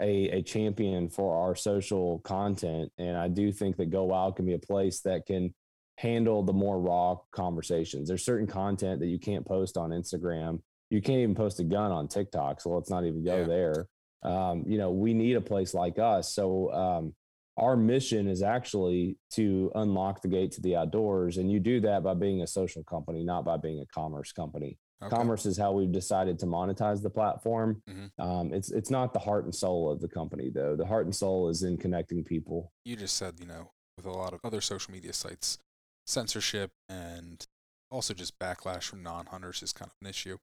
[0.00, 2.90] a a champion for our social content.
[2.98, 5.54] And I do think that Go Wild can be a place that can
[5.98, 8.08] handle the more raw conversations.
[8.08, 10.60] There's certain content that you can't post on Instagram.
[10.88, 12.60] You can't even post a gun on TikTok.
[12.60, 13.46] So let's not even go Yeah.
[13.46, 13.86] there.
[14.22, 16.34] Um, you know, we need a place like us.
[16.34, 17.14] So um,
[17.56, 21.36] our mission is actually to unlock the gate to the outdoors.
[21.36, 24.78] And you do that by being a social company, not by being a commerce company.
[25.02, 25.16] Okay.
[25.16, 27.82] Commerce is how we've decided to monetize the platform.
[27.88, 28.10] Mhm.
[28.18, 30.76] Um, it's it's not the heart and soul of the company, though.
[30.76, 32.72] The heart and soul is in connecting people.
[32.84, 35.58] you just said, you know, with a lot of other social media sites,
[36.06, 37.46] censorship and
[37.90, 40.38] also just backlash from non hunters is kind of an issue.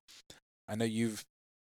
[0.68, 1.26] I know you've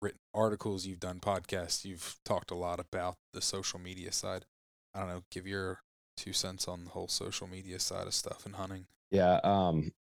[0.01, 4.45] written articles, you've done podcasts, you've talked a lot about the social media side.
[4.93, 5.79] I don't know, give your
[6.17, 8.87] two cents on the whole social media side of stuff and hunting.
[9.09, 9.93] Yeah, um,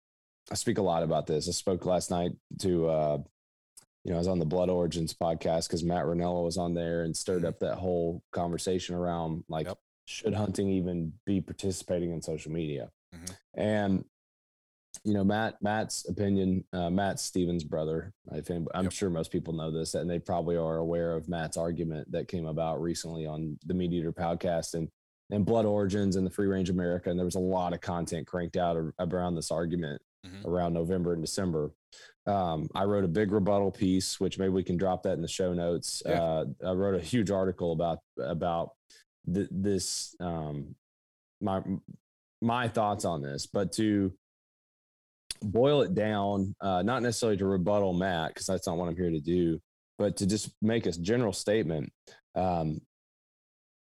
[0.50, 1.48] I speak a lot about this.
[1.48, 3.18] I spoke last night to, uh,
[4.04, 7.04] you know, I was on the Blood Origins podcast because Matt Rinella was on there
[7.04, 7.48] and stirred Mhm.
[7.48, 9.78] up that whole conversation around like, Yep.
[10.04, 12.90] should hunting even be participating in social media?
[13.14, 13.36] Mhm.
[13.54, 14.04] And
[15.04, 18.12] you know, Matt Matt's opinion, uh, Matt Stevens' brother.
[18.30, 18.92] I think I'm Yep.
[18.92, 22.46] sure most people know this, and they probably are aware of Matt's argument that came
[22.46, 24.90] about recently on the Meat Eater podcast and
[25.30, 27.12] and Blood Origins and the Free Range American.
[27.12, 30.44] And there was a lot of content cranked out around this argument Mhm.
[30.44, 31.72] around November and December.
[32.26, 35.28] Um, I wrote a big rebuttal piece, which maybe we can drop that in the
[35.28, 36.02] show notes.
[36.06, 36.22] Yeah.
[36.22, 38.76] Uh, I wrote a huge article about about
[39.32, 40.76] th- this um,
[41.40, 41.62] my
[42.40, 44.12] my thoughts on this, but to
[45.42, 49.10] boil it down, uh, not necessarily to rebuttal Matt because that's not what I'm here
[49.10, 49.60] to do,
[49.98, 51.92] but to just make a general statement.
[52.36, 52.80] Um,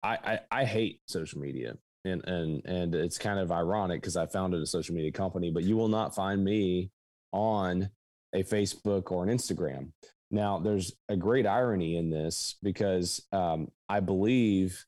[0.05, 0.16] I,
[0.51, 1.77] I I hate social media,
[2.09, 5.64] and and and it's kind of ironic because I founded a social media company, but
[5.64, 6.90] you will not find me
[7.33, 7.90] on
[8.35, 9.92] a Facebook or an Instagram.
[10.31, 14.85] Now, there's a great irony in this because um, I believe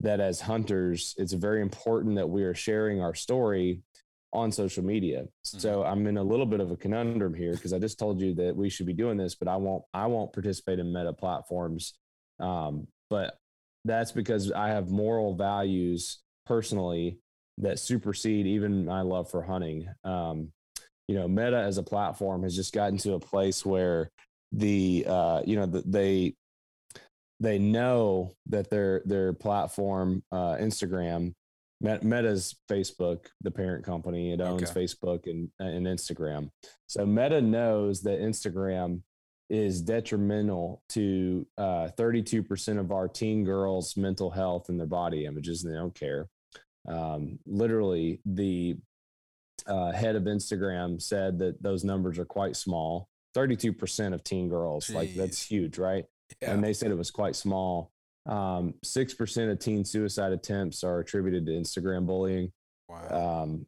[0.00, 3.82] that as hunters, it's very important that we are sharing our story
[4.32, 5.26] on social media.
[5.42, 8.34] So I'm in a little bit of a conundrum here because I just told you
[8.34, 9.84] that we should be doing this, but I won't.
[9.92, 11.94] I won't participate in meta platforms.
[12.40, 13.38] Um, but
[13.84, 17.18] that's because I have moral values personally
[17.58, 19.88] that supersede even my love for hunting.
[20.04, 20.52] Um,
[21.08, 24.10] you know, Meta as a platform has just gotten to a place where
[24.52, 26.34] the uh, you know the, they
[27.40, 31.34] they know that their their platform uh, Instagram
[31.80, 34.80] Meta's Facebook, the parent company, it owns Okay.
[34.80, 36.50] Facebook and and Instagram.
[36.86, 39.02] So Meta knows that Instagram
[39.50, 45.62] is detrimental to uh, 32% of our teen girls' mental health and their body images,
[45.62, 46.28] and they don't care.
[46.88, 48.76] Um, literally, the
[49.66, 53.08] uh, head of Instagram said that those numbers are quite small.
[53.36, 56.04] 32% of teen girls, like that's huge, right?
[56.40, 56.52] Yeah.
[56.52, 57.90] and they said it was quite small.
[58.26, 62.52] Um, 6% of teen suicide attempts are attributed to Instagram bullying.
[62.88, 63.42] wow.
[63.42, 63.66] Um,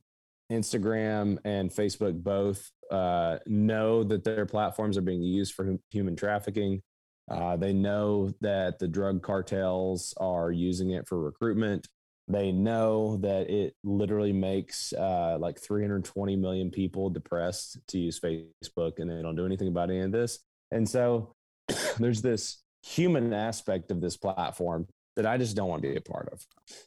[0.51, 6.15] Instagram and Facebook both uh, know that their platforms are being used for hu- human
[6.15, 6.81] trafficking.
[7.29, 11.89] Uh, they know that the drug cartels are using it for recruitment.
[12.29, 18.99] They know that it literally makes uh, like 320 million people depressed to use Facebook,
[18.99, 20.41] and they don't do anything about any of this.
[20.73, 21.33] And so
[21.99, 26.01] there's this human aspect of this platform that I just don't want to be a
[26.01, 26.45] part of.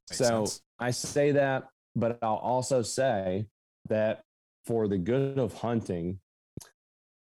[0.10, 0.62] Makes so sense.
[0.78, 3.46] I say that, but I'll also say
[3.88, 4.22] that
[4.66, 6.20] for the good of hunting,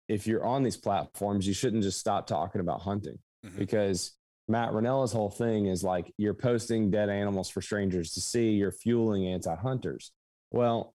[0.09, 3.59] if you're on these platforms, you shouldn't just stop talking about hunting Mhm.
[3.59, 4.13] because
[4.49, 8.73] Matt Rinella's whole thing is like you're posting dead animals for strangers to see, you're
[8.73, 10.13] fueling anti hunters.
[10.51, 10.95] Well,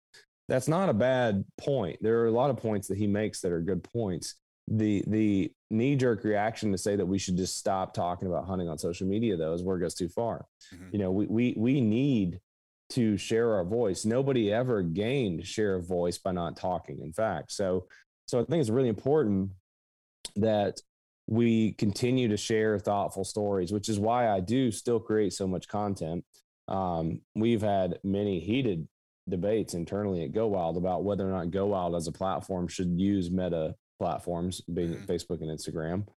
[0.47, 1.97] that's not a bad point.
[2.01, 4.35] There are a lot of points that he makes that are good points.
[4.67, 8.67] The the knee jerk reaction to say that we should just stop talking about hunting
[8.67, 10.45] on social media though is where it goes too far.
[10.73, 10.93] Mhm.
[10.93, 12.39] You know, we we we need
[12.89, 14.05] to share our voice.
[14.05, 16.99] Nobody ever gained share of voice by not talking.
[17.01, 17.87] In fact, so
[18.27, 19.51] so I think it's really important
[20.35, 20.81] that
[21.27, 25.67] we continue to share thoughtful stories, which is why I do still create so much
[25.67, 26.23] content.
[26.67, 28.87] Um, we've had many heated
[29.27, 32.99] debates internally at Go Wild about whether or not Go Wild as a platform should
[32.99, 35.05] use meta platforms, being Mhm.
[35.07, 36.07] Facebook and Instagram.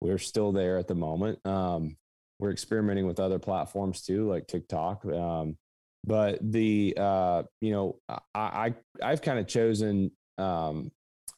[0.00, 1.44] We're still there at the moment.
[1.46, 1.96] Um,
[2.40, 5.04] we're experimenting with other platforms too, like TikTok.
[5.06, 5.56] Um,
[6.04, 10.90] but the uh, you know, I, I I've kind of chosen um,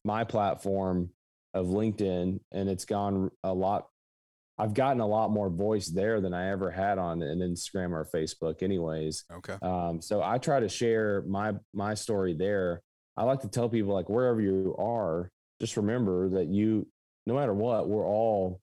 [0.05, 1.11] my platform
[1.55, 3.87] of LinkedIn, and it's gone a lot
[4.61, 8.05] I've gotten a lot more voice there than I ever had on an Instagram or
[8.05, 9.25] Facebook, anyways.
[9.33, 9.55] Okay.
[9.63, 12.83] Um, so I try to share my my story there.
[13.17, 15.31] I like to tell people like wherever you are,
[15.61, 16.89] just remember that you,
[17.25, 18.61] no matter what, we're all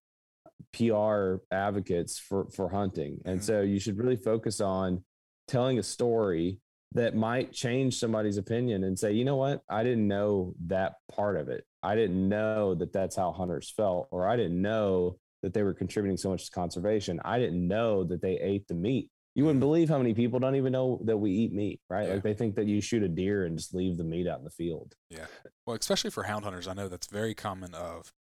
[0.73, 3.43] PR advocates for for hunting, and Mhm.
[3.43, 5.03] so you should really focus on
[5.47, 6.59] telling a story
[6.91, 11.37] that might change somebody's opinion and say, you know what, I didn't know that part
[11.37, 11.65] of it.
[11.85, 15.73] I didn't know that that's how hunters felt, or I didn't know that they were
[15.73, 17.19] contributing so much to conservation.
[17.23, 19.09] I didn't know that they ate the meat.
[19.35, 22.07] You wouldn't believe how many people don't even know that we eat meat, right?
[22.07, 22.13] Yeah.
[22.15, 24.45] Like they think that you shoot a deer and just leave the meat out in
[24.45, 24.95] the field.
[25.09, 25.25] Yeah.
[25.67, 28.11] Well, especially for hound hunters, I know that's very common of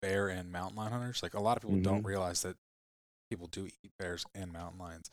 [0.00, 1.22] bear and mountain lion hunters.
[1.22, 2.06] Like a lot of people don't Mhm.
[2.06, 2.56] realize that
[3.30, 5.10] people do eat bears and mountain lions.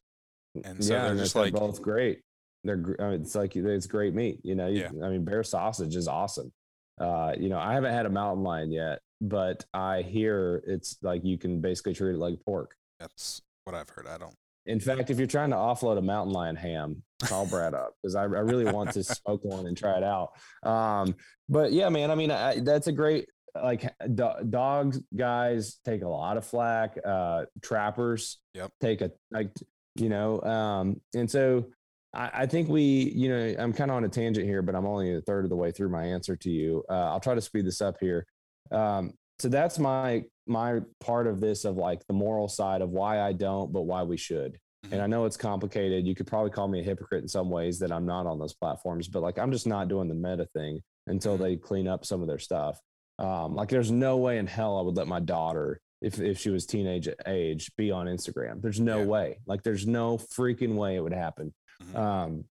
[0.63, 2.21] And so yeah, they're and just like- both great.
[2.63, 4.39] They're, I mean, it's like it's great meat.
[4.43, 5.05] You know, you, Yeah.
[5.05, 6.53] I mean, bear sausage is awesome.
[6.99, 11.23] Uh, you know, I haven't had a mountain lion yet, but I hear it's like
[11.25, 12.75] you can basically treat it like pork.
[12.99, 14.07] That's what I've heard.
[14.07, 14.33] I don't.
[14.67, 18.15] In fact, if you're trying to offload a mountain lion ham, call Brad up because
[18.15, 20.29] I, I really want to smoke one and try it out.
[20.63, 21.15] Um,
[21.49, 23.27] but yeah, man, I mean, I, that's a great
[23.61, 26.97] like do- dogs guys take a lot of flack.
[27.05, 28.71] Uh, trappers Yep.
[28.81, 29.51] take a like
[29.97, 31.67] you know, um, and so
[32.15, 34.85] I, I think we, you know, I'm kind of on a tangent here, but I'm
[34.85, 36.83] only a third of the way through my answer to you.
[36.89, 38.25] Uh, I'll try to speed this up here.
[38.71, 43.19] Um, so that's my my part of this of like the moral side of why
[43.21, 44.57] I don't, but why we should.
[44.91, 46.05] And I know it's complicated.
[46.05, 48.53] You could probably call me a hypocrite in some ways that I'm not on those
[48.53, 51.41] platforms, but like I'm just not doing the meta thing until Mhm.
[51.41, 52.79] they clean up some of their stuff.
[53.17, 56.51] Um, like there's no way in hell I would let my daughter, if if she
[56.51, 58.61] was teenage age, be on Instagram.
[58.61, 59.05] There's no Yeah.
[59.05, 59.39] way.
[59.47, 61.53] Like there's no freaking way it would happen.
[61.83, 61.95] Mhm.
[61.95, 62.45] Um,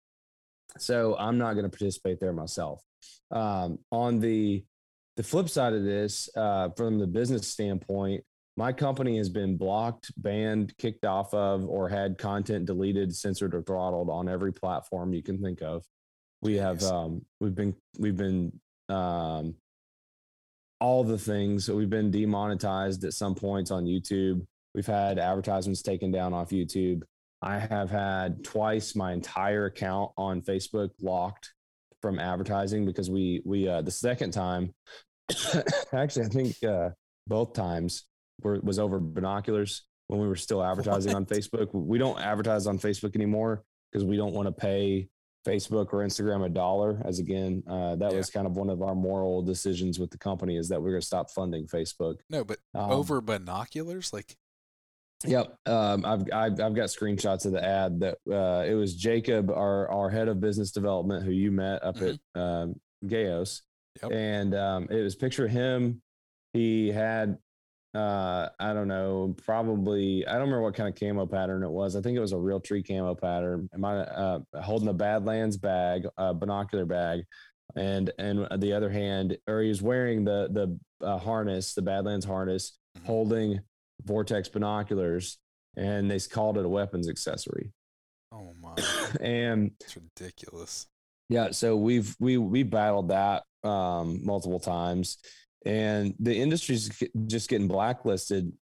[0.78, 2.82] so I'm not going to participate there myself.
[3.30, 4.64] Um, on the
[5.16, 8.24] the flip side of this, uh, from the business standpoint,
[8.56, 13.62] my company has been blocked, banned, kicked off of, or had content deleted, censored, or
[13.62, 15.84] throttled on every platform you can think of.
[16.40, 16.90] We have Jeez.
[16.90, 18.58] um, we've been we've been
[18.88, 19.54] um,
[20.80, 21.66] all the things.
[21.66, 24.44] So we've been demonetized at some points on YouTube.
[24.74, 27.02] We've had advertisements taken down off YouTube.
[27.42, 31.52] I have had twice my entire account on Facebook locked
[32.00, 34.72] from advertising because we we uh, the second time,
[35.92, 36.90] actually I think uh,
[37.26, 38.04] both times
[38.42, 41.68] were was over binoculars when we were still advertising on Facebook.
[41.72, 45.08] We don't advertise on Facebook anymore because we don't want to pay
[45.46, 47.02] Facebook or Instagram a dollar.
[47.04, 48.16] As again, uh, that Yeah.
[48.18, 51.00] was kind of one of our moral decisions with the company is that we're going
[51.00, 52.16] to stop funding Facebook.
[52.30, 54.36] No, but Um, over binoculars, like
[55.24, 55.54] Yep.
[55.66, 59.88] Um, I've, I've I've got screenshots of the ad that uh, it was Jacob, our
[59.90, 63.60] our head of business development, who you met up at um, Gayos,
[64.02, 64.12] Yep.
[64.12, 66.00] and um, it was picture of him.
[66.52, 67.38] He had
[67.94, 71.94] uh, I don't know, probably I don't remember what kind of camo pattern it was.
[71.94, 73.68] I think it was a Realtree camo pattern.
[73.74, 77.24] Am I uh, holding a Badlands bag, a binocular bag,
[77.76, 82.24] and and the other hand, or he was wearing the the uh, harness, the Badlands
[82.24, 83.04] harness, Mhm.
[83.06, 83.60] holding
[84.04, 85.38] Vortex binoculars,
[85.76, 87.72] and they called it a weapons accessory.
[88.32, 88.74] oh my,
[89.20, 90.86] and it's ridiculous.
[91.28, 95.18] yeah, so we've we we battled that um, multiple times,
[95.64, 96.90] and the industry's
[97.26, 98.52] just getting blacklisted,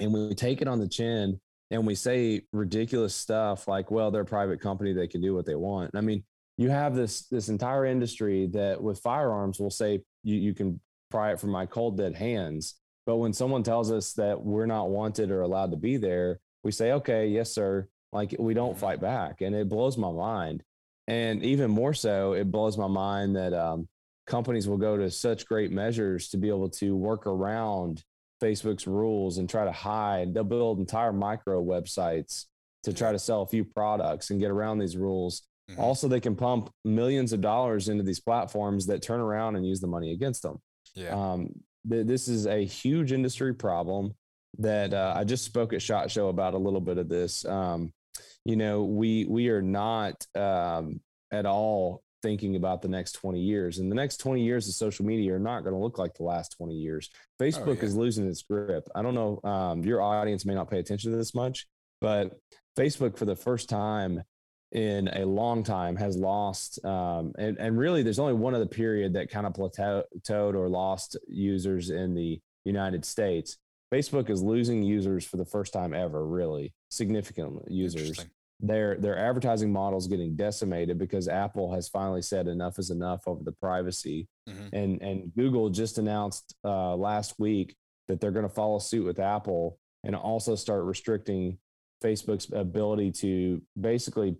[0.00, 1.40] and we take it on the chin
[1.72, 5.46] and we say ridiculous stuff like, "Well, they're a private company; they can do what
[5.46, 6.22] they want." I mean,
[6.58, 10.80] you have this this entire industry that with firearms will say you you can
[11.10, 12.74] pry it from my cold dead hands,
[13.06, 16.72] but when someone tells us that we're not wanted or allowed to be there, we
[16.72, 20.62] say, "Okay, yes, sir." Like we don't fight back, and it blows my mind.
[21.08, 23.88] And even more so, it blows my mind that um,
[24.26, 28.04] companies will go to such great measures to be able to work around
[28.40, 30.34] Facebook's rules and try to hide.
[30.34, 32.46] They'll build entire micro websites
[32.84, 35.42] to try to sell a few products and get around these rules.
[35.70, 35.78] Mhm.
[35.78, 39.80] Also, they can pump millions of dollars into these platforms that turn around and use
[39.80, 40.60] the money against them.
[40.94, 41.14] Yeah.
[41.14, 41.48] Um,
[41.88, 44.14] th- this is a huge industry problem
[44.58, 47.44] that uh, I just spoke at Shot Show about a little bit of this.
[47.44, 47.92] Um,
[48.44, 51.00] you know, we we are not um,
[51.32, 55.04] at all thinking about the next 20 years, and the next 20 years of social
[55.04, 57.10] media are not going to look like the last 20 years.
[57.40, 57.84] Facebook yeah.
[57.84, 58.88] is losing its grip.
[58.94, 61.66] I don't know, um, your audience may not pay attention to this much,
[62.00, 62.38] but
[62.78, 64.22] Facebook for the first time
[64.72, 69.12] in a long time has lost um, and, and really there's only one other period
[69.12, 73.58] that kind of plateaued or lost users in the united states.
[73.92, 78.18] Facebook is losing users for the first time ever really significant users.
[78.60, 83.22] Their their advertising model is getting decimated because apple has finally said enough is enough
[83.26, 84.28] over the privacy.
[84.48, 84.68] Mhm.
[84.72, 87.76] and and google just announced uh, last week
[88.08, 91.58] that they're going to follow suit with Apple and also start restricting
[92.02, 94.36] Facebook's ability to basically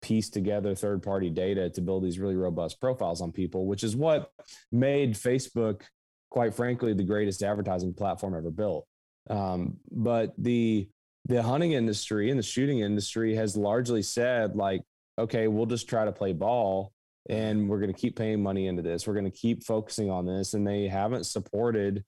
[0.00, 3.96] piece together third party data to build these really robust profiles on people, which is
[3.96, 4.30] what
[4.70, 5.82] made Facebook,
[6.30, 8.86] quite frankly, the greatest advertising platform ever built.
[9.28, 10.88] Um, but the
[11.26, 14.80] the hunting industry and the shooting industry has largely said like,
[15.18, 16.92] okay, we'll just try to play ball
[17.28, 19.06] and we're going to keep paying money into this.
[19.06, 22.04] We're going to keep focusing on this, and they haven't supported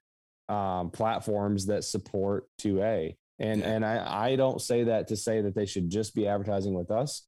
[0.49, 3.16] um, platforms that support 2A.
[3.38, 6.74] And and I, I don't say that to say that they should just be advertising
[6.74, 7.26] with us.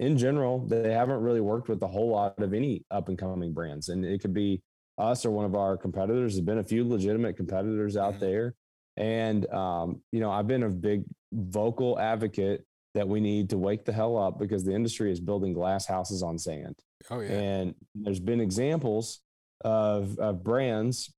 [0.00, 3.52] In general, they haven't really worked with a whole lot of any up and coming
[3.52, 4.62] brands, and it could be
[4.98, 6.34] us or one of our competitors.
[6.34, 8.24] There's been a few legitimate competitors out mm-hmm.
[8.24, 8.54] there,
[8.96, 13.84] and um, you know I've been a big vocal advocate that we need to wake
[13.84, 16.76] the hell up because the industry is building glass houses on sand.
[17.10, 17.32] Oh yeah.
[17.32, 19.20] And there's been examples
[19.64, 21.12] of, of brands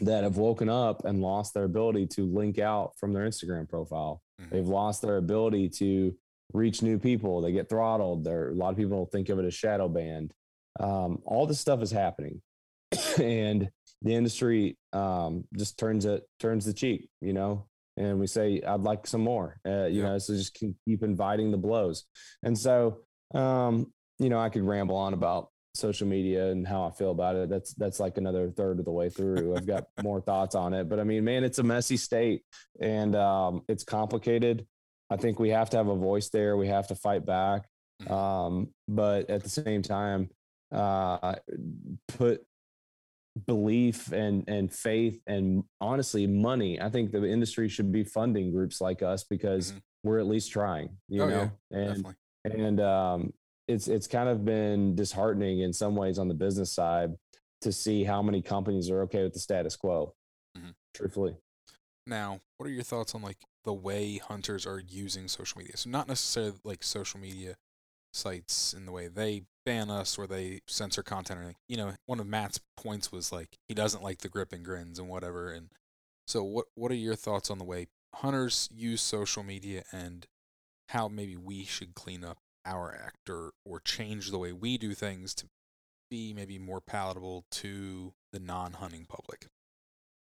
[0.00, 4.20] that have woken up and lost their ability to link out from their Instagram profile.
[4.40, 4.54] Mm-hmm.
[4.54, 6.14] They've lost their ability to
[6.52, 7.40] reach new people.
[7.40, 8.24] They get throttled.
[8.24, 10.32] There, a lot of people think of it as shadow banned.
[10.78, 12.42] Um, all this stuff is happening,
[13.18, 13.70] and
[14.02, 17.66] the industry um, just turns it turns the cheek, you know.
[17.96, 20.08] And we say, "I'd like some more," uh, you yeah.
[20.08, 20.18] know.
[20.18, 22.04] So just keep inviting the blows,
[22.42, 22.98] and so
[23.34, 27.36] um, you know, I could ramble on about social media and how I feel about
[27.36, 27.48] it.
[27.48, 29.56] That's that's like another third of the way through.
[29.56, 32.42] I've got more thoughts on it, but I mean, man, it's a messy state
[32.80, 34.66] and um, it's complicated.
[35.10, 36.56] I think we have to have a voice there.
[36.56, 37.68] We have to fight back,
[38.02, 38.12] mm-hmm.
[38.12, 40.30] um, but at the same time,
[40.72, 41.36] uh,
[42.08, 42.44] put
[43.46, 46.80] belief and and faith and honestly money.
[46.80, 49.78] I think the industry should be funding groups like us because mm-hmm.
[50.04, 50.90] we're at least trying.
[51.08, 52.64] You oh, know, yeah, and definitely.
[52.64, 53.32] and um,
[53.68, 57.14] it's it's kind of been disheartening in some ways on the business side
[57.62, 60.14] to see how many companies are okay with the status quo.
[60.56, 60.70] Mm-hmm.
[60.94, 61.36] Truthfully.
[62.06, 65.76] Now, what are your thoughts on like the way hunters are using social media?
[65.76, 67.56] So not necessarily like social media
[68.12, 71.56] sites in the way they ban us or they censor content or anything.
[71.68, 74.98] You know, one of Matt's points was like he doesn't like the grip and grins
[74.98, 75.50] and whatever.
[75.50, 75.70] And
[76.26, 80.26] so what what are your thoughts on the way hunters use social media and
[80.90, 84.94] how maybe we should clean up our act or, or change the way we do
[84.94, 85.46] things to
[86.10, 89.48] be maybe more palatable to the non hunting public?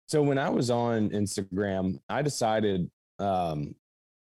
[0.08, 2.89] So when I was on Instagram, I decided
[3.20, 3.76] um,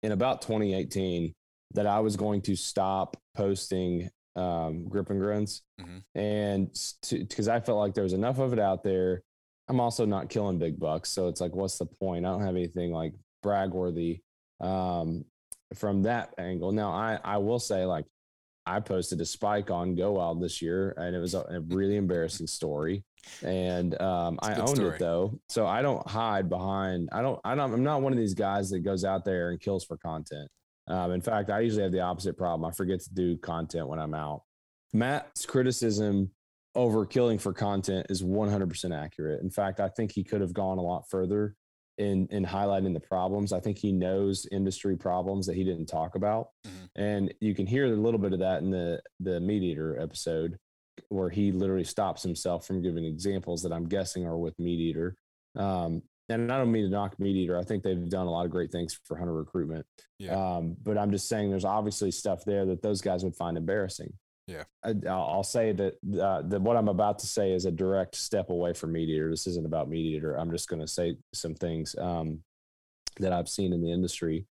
[0.02, 1.34] in about 2018
[1.74, 6.18] that I was going to stop posting um, grip and grins, mm-hmm.
[6.18, 6.68] and
[7.10, 9.22] because I felt like there was enough of it out there.
[9.68, 12.26] I'm also not killing big bucks, so it's like, what's the point?
[12.26, 14.20] I don't have anything like brag worthy.
[14.60, 15.24] Um,
[15.74, 16.72] from that angle.
[16.72, 18.06] Now, I I will say like
[18.66, 21.96] I posted a spike on Go Wild this year, and it was a, a really
[21.96, 23.04] embarrassing story.
[23.42, 24.96] And um, I owned story.
[24.96, 27.08] it though, so I don't hide behind.
[27.12, 27.40] I don't.
[27.44, 27.72] I don't.
[27.72, 30.48] I'm not one of these guys that goes out there and kills for content.
[30.86, 32.68] Um, in fact, I usually have the opposite problem.
[32.68, 34.42] I forget to do content when I'm out.
[34.92, 36.30] Matt's criticism
[36.74, 39.42] over killing for content is 100% accurate.
[39.42, 41.54] In fact, I think he could have gone a lot further
[41.98, 43.52] in in highlighting the problems.
[43.52, 47.02] I think he knows industry problems that he didn't talk about, mm-hmm.
[47.02, 50.58] and you can hear a little bit of that in the the MeatEater episode
[51.08, 55.12] where he literally stops himself from giving examples that I'm guessing are with MeatEater.
[55.56, 57.60] Um, and I don't mean to knock MeatEater.
[57.60, 59.84] I think they've done a lot of great things for hunter recruitment.
[60.18, 60.34] Yeah.
[60.34, 64.12] Um, but I'm just saying there's obviously stuff there that those guys would find embarrassing.
[64.46, 68.14] Yeah, I, will say that uh, that what I'm about to say is a direct
[68.14, 69.30] step away from MeatEater.
[69.30, 70.38] This isn't about MeatEater.
[70.38, 72.40] I'm just going to say some things um,
[73.20, 74.46] that I've seen in the industry.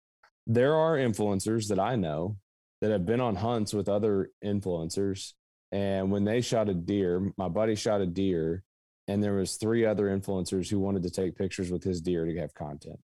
[0.46, 2.36] There are influencers that I know
[2.82, 5.32] that have been on hunts with other influencers,
[5.72, 8.64] and when they shot a deer, my buddy shot a deer,
[9.06, 12.38] and there was three other influencers who wanted to take pictures with his deer to
[12.40, 13.00] have content,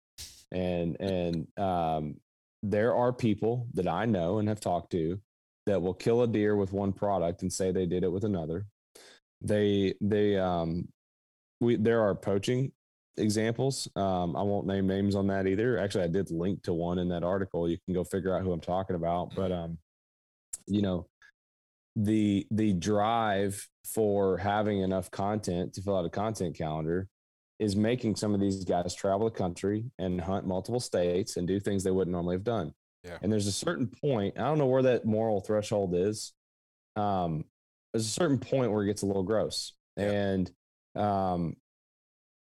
[0.50, 2.16] and and um,
[2.64, 5.20] there are people that I know and have talked to
[5.66, 8.66] that will kill a deer with one product and say they did it with another.
[9.40, 10.88] They they um
[11.60, 12.72] we there are poaching
[13.16, 13.88] examples.
[13.96, 15.78] Um, I won't name names on that either.
[15.78, 17.68] Actually, I did link to one in that article.
[17.68, 19.34] You can go figure out who I'm talking about.
[19.34, 19.78] But um,
[20.66, 21.06] you know,
[21.96, 27.08] the the drive for having enough content to fill out a content calendar
[27.58, 31.60] is making some of these guys travel the country and hunt multiple states and do
[31.60, 32.72] things they wouldn't normally have done.
[33.04, 33.18] Yeah.
[33.22, 36.32] And there's a certain point, I don't know where that moral threshold is.
[36.96, 37.44] Um,
[37.92, 39.72] there's a certain point where it gets a little gross.
[39.96, 40.10] Yeah.
[40.10, 40.50] And
[40.94, 41.56] um,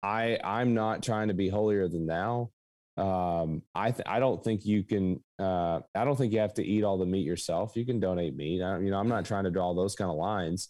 [0.01, 2.51] I I'm not trying to be holier than thou.
[2.97, 5.21] Um, I th- I don't think you can.
[5.39, 7.75] Uh, I don't think you have to eat all the meat yourself.
[7.75, 8.61] You can donate meat.
[8.61, 10.69] I, you know, I'm not trying to draw those kind of lines.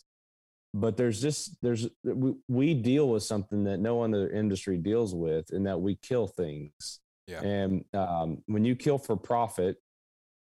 [0.74, 5.52] but there's just there's we, we deal with something that no other industry deals with,
[5.52, 7.00] and that we kill things.
[7.28, 7.42] Yeah.
[7.42, 9.78] And um, when you kill for profit,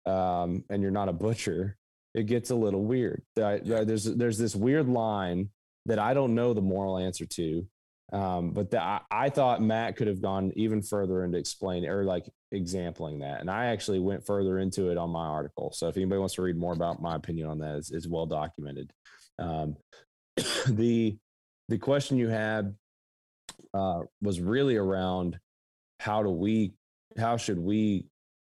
[0.06, 1.78] um, and you're not a butcher,
[2.14, 3.24] it gets a little weird.
[3.36, 3.60] Yeah.
[3.64, 5.50] There's there's this weird line
[5.86, 7.68] that I don't know the moral answer to.
[8.12, 12.04] Um, but the, I, I thought Matt could have gone even further into explaining or
[12.04, 13.42] like exampling that.
[13.42, 15.72] And I actually went further into it on my article.
[15.74, 18.28] So if anybody wants to read more about my opinion on that, it's, it's well
[18.28, 18.92] documented.
[19.40, 19.78] Um,
[20.68, 21.18] the
[21.70, 22.76] the question you had
[23.74, 25.40] uh, was really around
[26.04, 26.74] how do we
[27.18, 28.06] how should we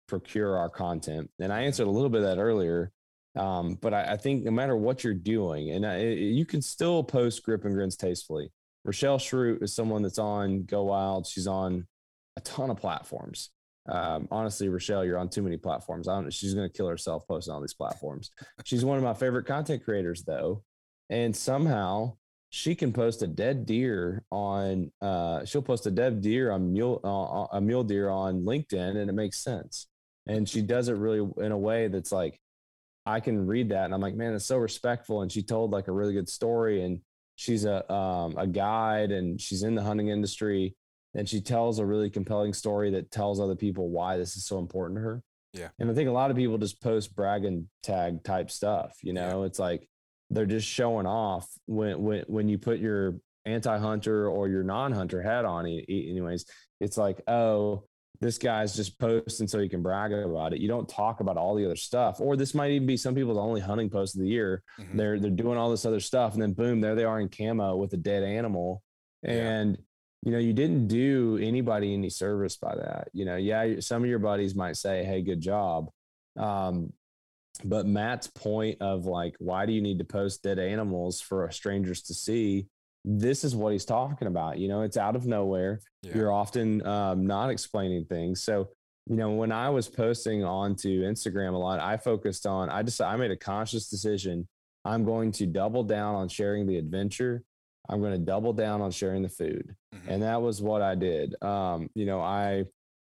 [0.07, 1.30] procure our content?
[1.40, 2.92] And i answered a little bit of that earlier
[3.36, 7.03] um, but I, I think no matter what you're doing and I, you can still
[7.03, 8.51] post grip and grins tastefully.
[8.84, 11.26] Rochelle Schrute is someone that's on go wild.
[11.26, 11.86] She's on
[12.36, 13.51] a ton of platforms.
[13.88, 16.09] Um, honestly rochelle you're on too many platforms.
[16.09, 18.30] I don't know she's going to kill herself posting on these platforms.
[18.64, 20.62] She's one of my favorite content creators though
[21.09, 22.17] and somehow
[22.51, 27.01] she can post a dead deer on uh she'll post a dead deer on mule
[27.05, 29.86] uh, a mule deer on linkedin and it makes sense.
[30.26, 32.40] And she does it really in a way that's like
[33.07, 35.22] i can read that and i'm like man it's so respectful.
[35.22, 37.01] And she told like a really good story and
[37.36, 40.74] she's a um, a guide and she's in the hunting industry
[41.14, 44.59] and she tells a really compelling story that tells other people why this is so
[44.59, 45.22] important to her.
[45.55, 45.68] Yeah.
[45.78, 49.12] and i think a lot of people just post brag and tag type stuff you
[49.12, 49.44] know?
[49.44, 49.88] It's like
[50.30, 53.14] they're just showing off when when when you put your
[53.46, 56.44] anti-hunter or your non-hunter hat on anyways
[56.80, 57.82] it's like oh
[58.20, 60.58] this guy's just posting so he can brag about it.
[60.58, 62.20] You don't talk about all the other stuff.
[62.20, 64.64] Or this might even be some people's only hunting post of the year.
[64.80, 64.96] Mhm.
[64.96, 67.76] they're they're doing all this other stuff and then boom there they are in camo
[67.76, 68.82] with a dead animal.
[69.22, 69.32] Yeah.
[69.32, 69.78] and
[70.24, 73.08] you know you didn't do anybody any service by that.
[73.12, 75.88] You know yeah some of your buddies might say hey good job.
[76.36, 76.92] Um
[77.64, 82.02] but matt's point of like why do you need to post dead animals for strangers
[82.02, 82.66] to see?
[83.04, 85.80] This is what he's talking about you know it's out of nowhere.
[86.02, 86.12] Yeah.
[86.16, 88.42] you're often um, not explaining things.
[88.42, 88.68] So
[89.11, 93.00] you know when i was posting onto instagram a lot i focused on i just
[93.00, 94.46] i made a conscious decision.
[94.84, 97.42] I'm going to double down on sharing the adventure.
[97.88, 99.74] I'm going to double down on sharing the food.
[99.94, 100.09] Mhm.
[100.09, 101.34] and that was what i did.
[101.42, 102.64] Um, you know i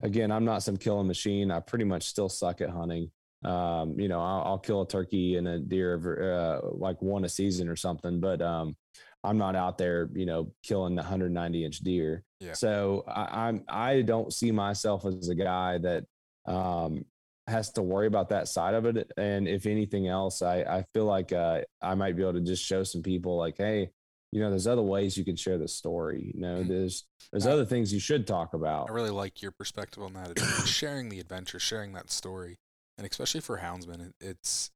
[0.02, 1.52] again i'm not some killing machine.
[1.52, 3.12] I pretty much still suck at hunting
[3.44, 7.26] um, you know I'll, I'll kill a turkey and a deer every, uh, like one
[7.26, 8.76] a season or something but um,
[9.24, 12.54] i'm not out there you know killing the 190 inch deer Yeah.
[12.54, 16.04] so I, i'm i don't see myself as a guy that
[16.46, 17.06] um,
[17.48, 21.06] has to worry about that side of it and if anything else i i feel
[21.06, 23.90] like uh, i might be able to just show some people like hey
[24.32, 26.68] you know there's other ways you can share the story you know Mhm.
[26.68, 30.14] there's there's Uh, other things you should talk about I really like your perspective on
[30.14, 30.40] that.
[30.68, 32.58] Sharing the adventure, sharing that story,
[33.02, 34.70] and especially for houndsmen, it's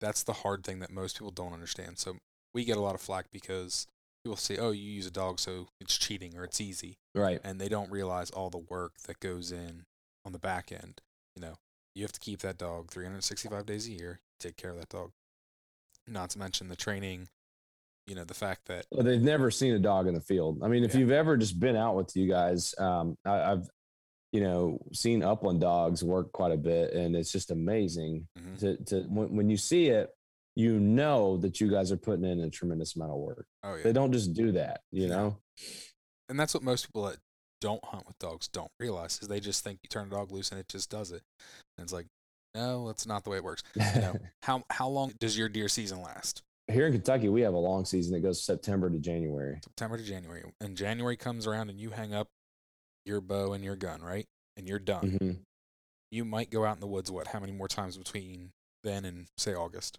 [0.00, 1.98] that's the hard thing that most people don't understand.
[1.98, 2.16] So
[2.52, 3.88] we get a lot of flack because
[4.24, 7.60] people say, "Oh, you use a dog, so it's cheating or it's easy," right and
[7.60, 9.84] they don't realize all the work that goes in
[10.24, 11.00] on the back end.
[11.34, 11.54] You know,
[11.96, 15.10] you have to keep that dog 365 days a year, take care of that dog.
[16.06, 17.28] Not to mention the training.
[18.06, 20.62] You know, the fact that Well, they've never seen a dog in the field.
[20.62, 21.00] I mean, if Yeah.
[21.00, 23.68] you've ever just been out with you guys, um, I, I've,
[24.34, 28.58] you know, seen upland dogs work quite a bit, and it's just amazing Mhm.
[28.58, 30.10] to to when, when you see it,
[30.56, 33.46] you know that you guys are putting in a tremendous amount of work.
[33.62, 35.16] oh yeah, They don't just do that, you No.
[35.16, 35.36] know.
[36.28, 37.18] and that's what most people that
[37.60, 40.50] don't hunt with dogs don't realize is they just think you turn a dog loose
[40.50, 41.22] and it just does it.
[41.78, 42.06] And it's like,
[42.54, 43.62] no, that's not the way it works.
[43.76, 46.42] You know, how how long does your deer season last?
[46.72, 49.60] Here in Kentucky, we have a long season that goes September to January.
[49.62, 50.42] September to January.
[50.60, 52.28] And January comes around and you hang up
[53.04, 54.26] your bow and your gun, right?
[54.56, 55.18] And you're done.
[55.20, 55.38] Mhm.
[56.10, 57.10] You might go out in the woods.
[57.10, 57.28] What?
[57.28, 58.52] How many more times between
[58.82, 59.98] then and say August?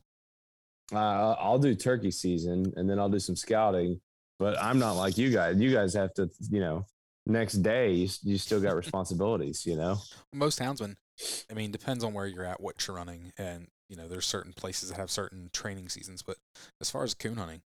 [0.91, 3.99] Uh, I'll do turkey season, and then I'll do some scouting.
[4.37, 5.57] But I'm not like you guys.
[5.59, 6.85] You guys have to, you know,
[7.25, 9.65] next day you, you still got responsibilities.
[9.65, 9.97] You know.
[10.33, 10.95] Most houndsmen,
[11.49, 14.53] I mean, depends on where you're at, what you're running, and you know, there's certain
[14.53, 16.21] places that have certain training seasons.
[16.21, 16.37] But
[16.81, 17.61] as far as coon hunting,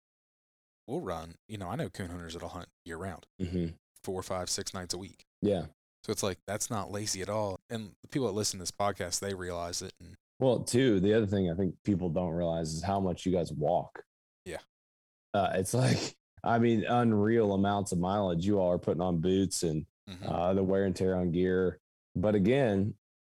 [0.87, 1.35] we'll run.
[1.47, 3.67] You know, I know coon hunters that'll hunt year round, hmm
[4.03, 5.25] four, five, six nights a week.
[5.41, 5.65] Yeah.
[6.03, 7.59] So it's like that's not lazy at all.
[7.69, 9.91] And the people that listen to this podcast, they realize it.
[9.99, 13.31] And Well, too, the other thing I think people don't realize is how much you
[13.31, 14.03] guys walk.
[14.45, 14.57] Yeah.
[15.33, 19.63] Uh, it's like, I mean, unreal amounts of mileage you all are putting on boots
[19.63, 21.79] and mhm, uh, the wear and tear on gear.
[22.15, 22.93] But again,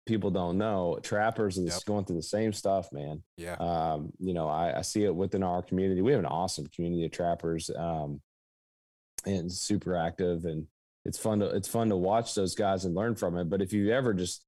[0.05, 1.86] people don't know trappers are Yep.
[1.86, 3.24] going through the same stuff, man.
[3.38, 6.01] yeah, Um, you know, I, I see it within our community.
[6.01, 8.22] We have an awesome community of trappers, um,
[9.28, 10.65] and super active, and
[11.05, 13.49] it's fun to it's fun to watch those guys and learn from it.
[13.49, 14.43] But if you ever just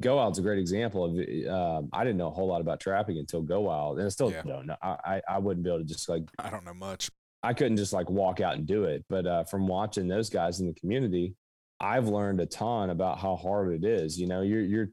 [0.00, 1.10] Go Wild's a great example of.
[1.50, 4.30] Um, I didn't know a whole lot about trapping until Go Wild, and I still
[4.32, 4.40] Yeah.
[4.40, 4.76] don't know.
[4.82, 7.10] I, I wouldn't be able to just like I don't know much.
[7.42, 9.04] I couldn't just like walk out and do it.
[9.10, 11.34] But uh, from watching those guys in the community,
[11.78, 14.18] I've learned a ton about how hard it is.
[14.18, 14.88] You know, you're you're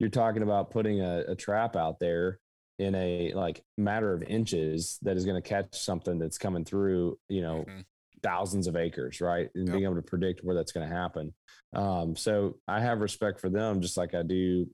[0.00, 2.40] you're talking about putting a, a trap out there
[2.80, 7.16] in a like matter of inches that is going to catch something that's coming through.
[7.28, 7.84] You know, Mhm.
[8.24, 9.48] Thousands of acres, right?
[9.54, 9.72] And Yep.
[9.74, 11.32] being able to predict where that's going to happen.
[11.74, 14.66] Um, so I have respect for them, just like I do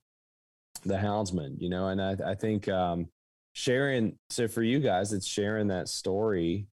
[0.84, 3.08] the houndsman, you know, and I, I think um,
[3.52, 4.16] sharing.
[4.30, 6.66] So for you guys, it's sharing that story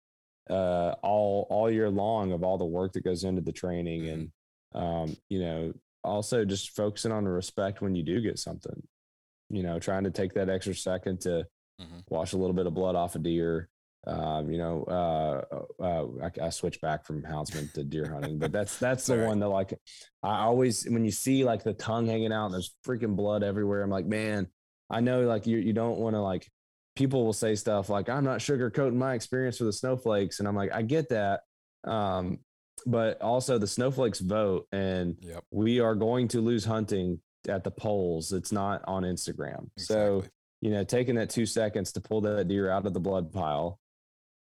[0.48, 4.30] uh, all all year long of all the work that goes into the training, and
[4.74, 5.72] um, you know,
[6.04, 8.80] also just focusing on the respect when you do get something.
[9.50, 11.46] You know, trying to take that extra second to
[11.80, 12.02] Mhm.
[12.08, 13.68] wash a little bit of blood off a deer.
[14.06, 18.52] Um, you know, uh, uh, I, I switch back from houndsman to deer hunting, but
[18.52, 19.26] that's that's the right.
[19.26, 19.74] one that like
[20.22, 23.82] I always when you see like the tongue hanging out, and there's freaking blood everywhere.
[23.82, 24.46] I'm like, man,
[24.88, 26.48] I know like you you don't want to like
[26.94, 30.54] people will say stuff like I'm not sugarcoating my experience with the snowflakes, and I'm
[30.56, 31.40] like, I get that,
[31.84, 32.38] um,
[32.86, 35.44] but also the snowflakes vote, and Yep.
[35.50, 38.32] we are going to lose hunting at the polls.
[38.32, 40.22] It's not on Instagram, so
[40.60, 43.80] you know, taking that two seconds to pull that deer out of the blood pile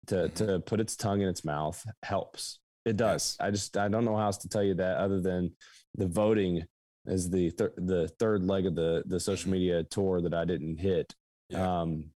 [0.07, 2.61] to to put its tongue in its mouth helps.
[2.85, 3.37] It does.
[3.41, 5.53] I just I don't know how else to tell you that other than
[5.97, 6.65] the voting
[7.07, 9.53] is the thir- the third leg of the the social Mhm.
[9.53, 11.15] media tour that I didn't hit.
[11.49, 11.81] Yeah.
[11.83, 12.11] Um,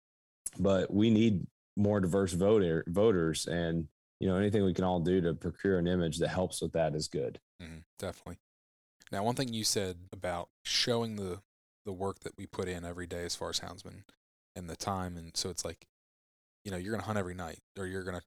[0.58, 3.88] but we need more diverse voter voters, and
[4.20, 6.94] you know anything we can all do to procure an image that helps with that
[6.94, 7.40] is good.
[7.62, 8.38] Mhm, definitely.
[9.10, 11.40] Now, one thing you said about showing the
[11.84, 14.04] the work that we put in every day as far as houndsmen
[14.54, 15.86] and the time, and so it's like,
[16.68, 18.20] you know, you're gonna hunt every night, or you're gonna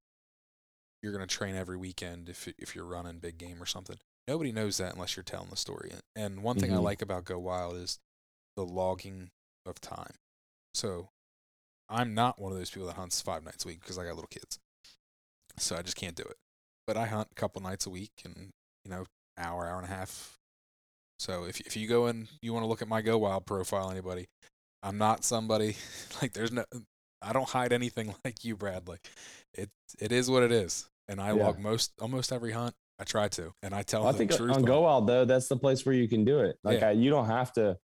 [1.04, 3.98] you're gonna train every weekend if if you're running big game or something.
[4.28, 5.92] Nobody knows that unless you're telling the story.
[5.92, 6.84] And- And one thing I Mhm.
[6.84, 8.00] like about Go Wild is
[8.56, 9.30] the logging
[9.66, 10.16] of time.
[10.74, 11.10] So
[11.88, 14.16] I'm not one of those people that hunts five nights a week because I got
[14.16, 14.58] little kids,
[15.58, 16.38] so I just can't do it.
[16.88, 18.50] But I hunt a couple nights a week, and
[18.86, 19.06] you know,
[19.38, 20.38] hour, hour and a half.
[21.20, 23.92] So if if you go in, you want to look at my Go Wild profile,
[23.92, 24.28] anybody,
[24.82, 25.78] I'm not somebody
[26.22, 26.66] like there's no,
[27.22, 28.98] I don't hide anything like you, Bradley.
[29.54, 29.70] It
[30.00, 31.46] it is what it is, and I Yeah.
[31.46, 32.76] log most almost every hunt.
[33.00, 34.52] I try to, and I tell Well, I the think truth.
[34.56, 36.58] on Go Wild though, that's the place where you can do it.
[36.64, 36.90] Like Yeah.
[36.90, 37.78] I, you don't have to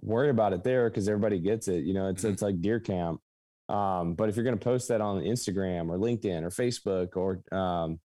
[0.00, 1.84] worry about it there because everybody gets it.
[1.84, 2.32] You know, it's Mhm.
[2.32, 3.20] it's like deer camp.
[3.68, 7.42] Um, but if you're going to post that on Instagram or LinkedIn or Facebook or
[7.56, 8.00] um,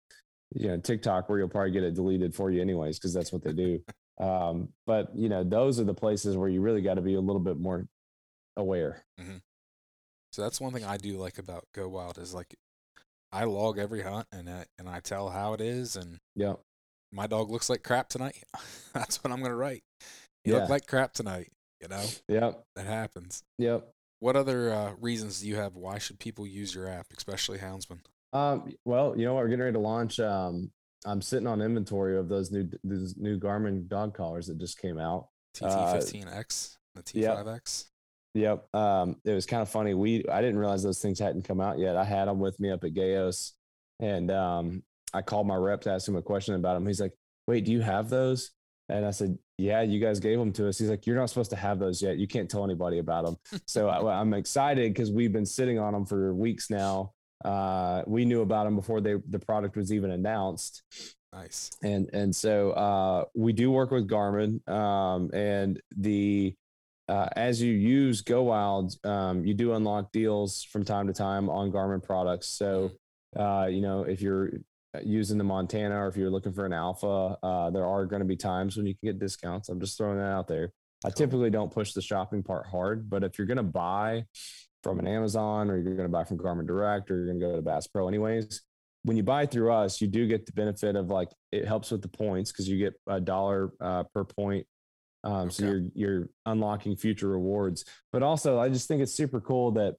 [0.54, 3.42] you know TikTok, where you'll probably get it deleted for you anyways because that's what
[3.42, 3.82] they do.
[4.20, 7.20] um, but you know, those are the places where you really got to be a
[7.20, 7.86] little bit more
[8.56, 9.02] aware.
[10.32, 12.54] So that's one thing I do like about Go Wild is like
[13.32, 16.54] I log every hunt and I, and I tell how it is and Yeah.
[17.12, 18.42] my dog looks like crap tonight.
[18.94, 19.82] that's what I'm gonna write.
[20.44, 20.60] You Yeah.
[20.60, 21.52] look like crap tonight.
[21.80, 22.64] You know Yep.
[22.76, 23.42] that happens.
[23.58, 23.90] Yep.
[24.20, 25.76] What other uh, reasons do you have?
[25.76, 28.00] Why should people use your app, especially Houndsman?
[28.32, 29.44] Um, well, you know what?
[29.44, 30.20] We're getting ready to launch.
[30.20, 30.70] Um,
[31.06, 34.98] I'm sitting on inventory of those new those new Garmin dog collars that just came
[34.98, 35.28] out.
[35.62, 37.02] Uh, TT15X, the.
[37.02, 37.86] T5X.
[38.34, 38.74] Yep.
[38.74, 39.94] Um, it was kind of funny.
[39.94, 41.96] We I didn't realize those things hadn't come out yet.
[41.96, 43.52] I had them with me up at Gayos,
[43.98, 46.86] and um, I called my rep to ask him a question about them.
[46.86, 47.12] He's like,
[47.46, 48.52] "Wait, do you have those?"
[48.88, 51.50] And I said, "Yeah, you guys gave them to us." He's like, "You're not supposed
[51.50, 52.18] to have those yet.
[52.18, 55.92] You can't tell anybody about them." so I, I'm excited because we've been sitting on
[55.92, 57.12] them for weeks now.
[57.44, 60.82] Uh, we knew about them before they the product was even announced
[61.32, 61.70] Nice.
[61.82, 66.54] and and so uh, we do work with Garmin, um, and the
[67.10, 71.50] uh, as you use Go Wild, um, you do unlock deals from time to time
[71.50, 72.48] on Garmin products.
[72.48, 72.92] So
[73.38, 74.50] uh, you know if you're
[75.02, 78.26] using the Montana or if you're looking for an Alpha, uh, there are going to
[78.26, 79.68] be times when you can get discounts.
[79.68, 80.72] I'm just throwing that out there.
[81.04, 84.24] I typically don't push the shopping part hard, but if you're going to buy
[84.82, 87.46] from an Amazon or you're going to buy from Garmin Direct or you're going to
[87.46, 88.62] go to Bass Pro anyways,
[89.04, 92.02] when you buy through us, you do get the benefit of like it helps with
[92.02, 94.66] the points because you get a dollar uh, per point.
[95.24, 97.84] Um, So you're you're unlocking future rewards.
[98.12, 99.96] But also, I just think it's super cool that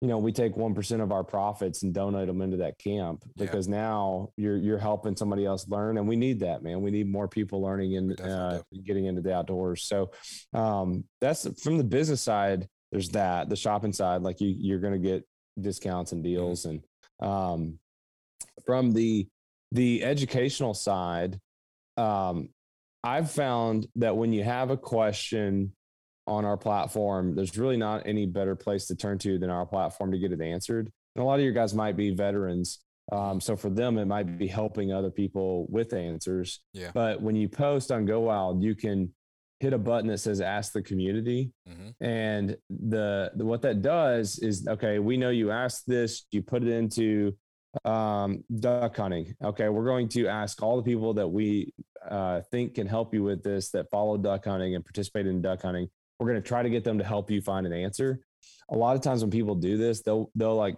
[0.00, 3.22] you know we take one percent of our profits and donate them into that camp
[3.24, 3.44] Yeah.
[3.46, 6.82] because now you're you're helping somebody else learn, and we need that, man.
[6.82, 9.84] We need more people learning and uh, getting into the outdoors.
[9.84, 10.10] So
[10.52, 12.68] um, that's from the business side.
[12.90, 15.26] There's that the shopping side, like you you're going to get
[15.60, 16.82] discounts and deals, and
[17.20, 17.78] um,
[18.66, 19.28] from the
[19.70, 21.40] the educational side,
[21.96, 22.50] um,
[23.04, 25.72] I've found that when you have a question
[26.26, 30.12] on our platform, there's really not any better place to turn to than our platform
[30.12, 30.90] to get it answered.
[31.16, 32.78] And a lot of your guys might be veterans.
[33.10, 36.60] Um, so for them, it might be helping other people with answers.
[36.72, 36.92] Yeah.
[36.94, 39.12] But when you post on Go Wild, you can
[39.58, 44.40] hit a button that says ask the community hmm and the, the what that does
[44.40, 47.32] is okay we know you asked this you put it into
[47.84, 49.34] um, duck hunting.
[49.42, 51.72] Okay we're going to ask all the people that we
[52.08, 55.62] uh, think can help you with this that follow duck hunting and participate in duck
[55.62, 55.88] hunting
[56.22, 58.20] we're going to try to get them to help you find an answer.
[58.70, 60.76] A lot of times when people do this they'll they'll like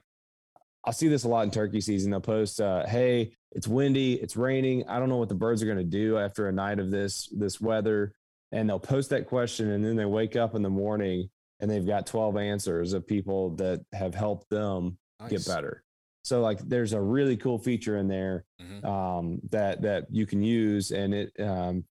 [0.84, 2.10] i'll see this a lot in turkey season.
[2.10, 5.66] They'll post uh, hey it's windy it's raining i don't know what the birds are
[5.66, 8.14] going to do after a night of this this weather.
[8.52, 11.28] And they'll post that question and then they wake up in the morning
[11.60, 15.30] and they've got 12 answers of people that have helped them Nice.
[15.30, 15.83] get better
[16.24, 18.84] so like there's a really cool feature in there Mhm.
[18.84, 21.84] um, that that you can use and it um,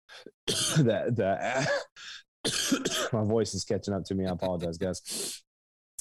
[0.79, 1.69] that that
[3.13, 5.41] my voice is catching up to me i apologize guys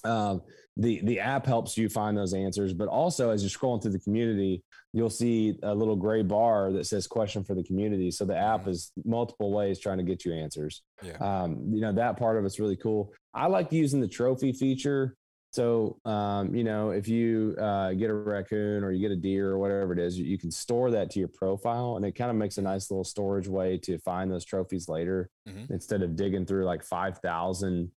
[0.04, 0.40] um,
[0.76, 4.00] the the app helps you find those answers but also as you're scrolling through the
[4.00, 4.62] community
[4.94, 8.64] you'll see a little gray bar that says question for the community so the app
[8.64, 8.68] Mhm.
[8.70, 11.18] is multiple ways trying to get you answers Yeah.
[11.20, 15.14] um, you know that part of it's really cool i like using the trophy feature
[15.52, 19.50] so um, you know if you uh, get a raccoon or you get a deer
[19.50, 22.36] or whatever it is you, can store that to your profile and it kind of
[22.36, 25.70] makes a nice little storage way to find those trophies later Mhm.
[25.70, 27.90] instead of digging through like 5000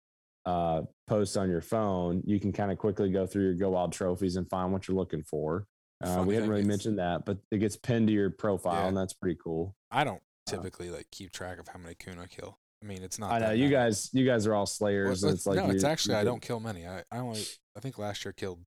[0.47, 3.93] uh, posts on your phone you can kind of quickly go through your go wild
[3.93, 5.67] trophies and find what you're looking for
[6.03, 8.89] uh, we hadn't really is- mentioned that but it gets pinned to your profile Yeah.
[8.89, 12.19] and that's pretty cool I don't Uh, typically like keep track of how many coon
[12.19, 12.59] I kill.
[12.85, 13.33] I mean, it's not.
[13.33, 13.73] i know you many.
[13.73, 16.25] guys you guys are all Well, slayers and it's- it's like no, it's actually I
[16.25, 16.87] don't kill many.
[16.87, 17.43] I, I only
[17.77, 18.61] I think last year killed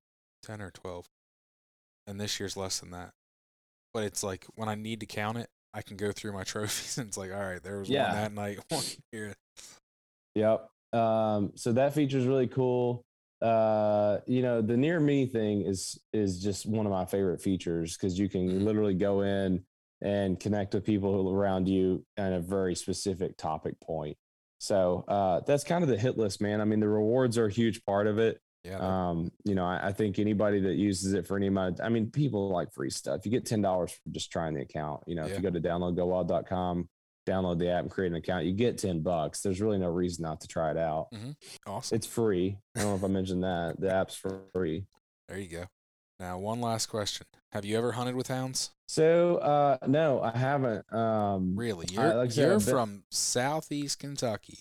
[0.44, 1.06] ten or twelve,
[2.08, 3.12] and this year's less than that.
[3.94, 6.98] But it's like when I need to count it, I can go through my trophies
[6.98, 8.08] and it's like, all right, there was Yeah.
[8.08, 9.34] one that night, one here.
[10.36, 10.70] Yep.
[10.94, 13.04] Um, so that feature is really cool.
[13.42, 17.96] Uh, you know, the near me thing is is just one of my favorite features
[17.96, 18.64] because you can Mhm.
[18.64, 19.64] literally go in
[20.02, 24.18] and connect with people around you on a very specific topic point.
[24.60, 26.62] So uh, that's kind of the hit list, man.
[26.62, 28.40] I mean, the rewards are a huge part of it.
[28.64, 31.86] Yeah, Um, you know, I, I think anybody that uses it for any amount, of,
[31.86, 33.22] I mean, people like free stuff.
[33.24, 35.04] You get ten dollars for just trying the account.
[35.08, 36.90] You know, if you go to downloadgowild.com,
[37.26, 39.42] download the app and create an account, you get ten bucks.
[39.42, 41.08] There's really no reason not to try it out.
[41.66, 41.96] awesome.
[41.96, 42.58] It's free.
[42.76, 43.76] I don't know if I mentioned that.
[43.80, 44.86] The app's free.
[45.30, 45.66] There you go.
[46.20, 48.72] Now, one last question: Have you ever hunted with hounds?
[48.88, 50.92] So uh no, I haven't.
[50.94, 51.86] Um Really?
[51.92, 54.60] You're I said, you're been- from southeast Kentucky,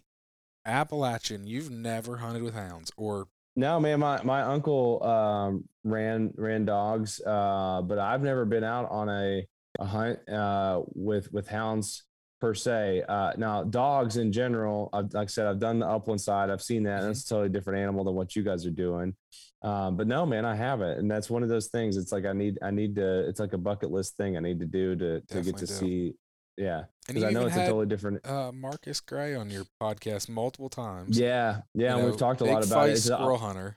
[0.64, 1.46] Appalachian.
[1.46, 7.20] You've never hunted with hounds, or no man, my my uncle um ran ran dogs,
[7.24, 9.46] uh, but I've never been out on a,
[9.78, 12.02] a hunt uh with with hounds
[12.40, 13.02] per se.
[13.08, 16.62] Uh now dogs in general, I've, like I said, I've done the upland side, I've
[16.62, 17.00] seen that.
[17.02, 17.06] Mhm.
[17.06, 19.14] That's a totally different animal than what you guys are doing.
[19.62, 21.96] Um, but no, man, I haven't, and that's one of those things.
[21.96, 23.28] It's like I need, I need to.
[23.28, 25.72] It's like a bucket list thing I need to do to to get to do.
[25.72, 26.14] see.
[26.58, 28.26] Yeah, because I know it's a totally different.
[28.26, 31.18] uh, Marcus Gray on your podcast multiple times.
[31.18, 32.92] Yeah, yeah, You and know, we've talked a lot about it.
[32.92, 33.76] feist It's a- squirrel hunter.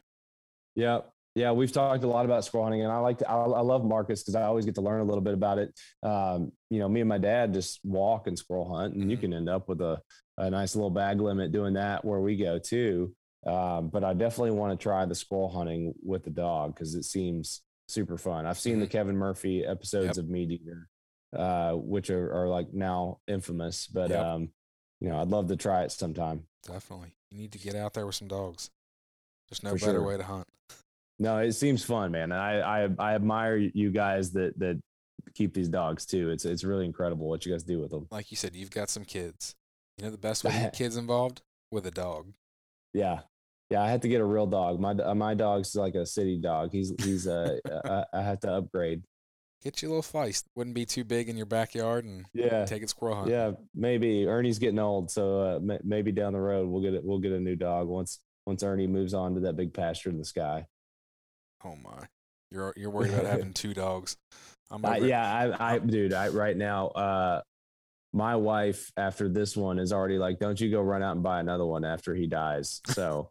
[0.76, 1.00] Yeah,
[1.36, 3.84] yeah, we've talked a lot about squirrel hunting, and I like to, I, I love
[3.84, 5.78] Marcus because I always get to learn a little bit about it.
[6.04, 9.22] Um, you know, me and my dad just walk and squirrel hunt, and you Mhm.
[9.22, 10.00] can end up with a,
[10.38, 13.14] a nice little bag limit doing that where we go too.
[13.46, 17.04] Um, but I definitely want to try the squirrel hunting with the dog because it
[17.04, 18.46] seems super fun.
[18.46, 20.90] I've seen the Kevin Murphy episodes of Meat Eater,
[21.36, 24.20] uh, which are, are like now infamous, but Yep.
[24.26, 24.50] um,
[25.00, 26.44] you know, I'd love to try it sometime.
[26.68, 28.70] Definitely, you need to get out there with some dogs.
[29.50, 30.04] There's no For better sure.
[30.08, 30.46] way to hunt.
[31.18, 32.32] No, it seems fun, man.
[32.34, 34.80] I, I I admire you guys that that
[35.34, 36.30] keep these dogs too.
[36.30, 38.08] It's it's really incredible what you guys do with them.
[38.12, 39.56] Like you said, you've got some kids.
[39.98, 42.34] You know the best way to get kids involved with a dog.
[42.94, 43.20] Yeah,
[43.70, 43.82] yeah.
[43.84, 44.80] I had to get a real dog.
[44.80, 46.72] My uh, my dog's like a city dog.
[46.72, 49.04] He's he's uh, I, I have to upgrade.
[49.62, 50.46] Get you a little feist.
[50.56, 53.34] Wouldn't be too big in your backyard and Yeah, take it squirrel hunting.
[53.34, 53.52] yeah.
[53.76, 57.04] Maybe Ernie's getting old, so uh, ma- maybe down the road we'll get it.
[57.04, 60.18] We'll get a new dog once once Ernie moves on to that big pasture in
[60.18, 60.66] the sky.
[61.66, 62.08] Oh my,
[62.52, 64.16] you're you're worried about having two dogs.
[64.72, 67.42] I'm Uh, yeah, I, I, dude, I right now, uh,
[68.14, 71.40] my wife after this one is already like, don't you go run out and buy
[71.42, 72.80] another one after he dies.
[72.88, 73.30] So,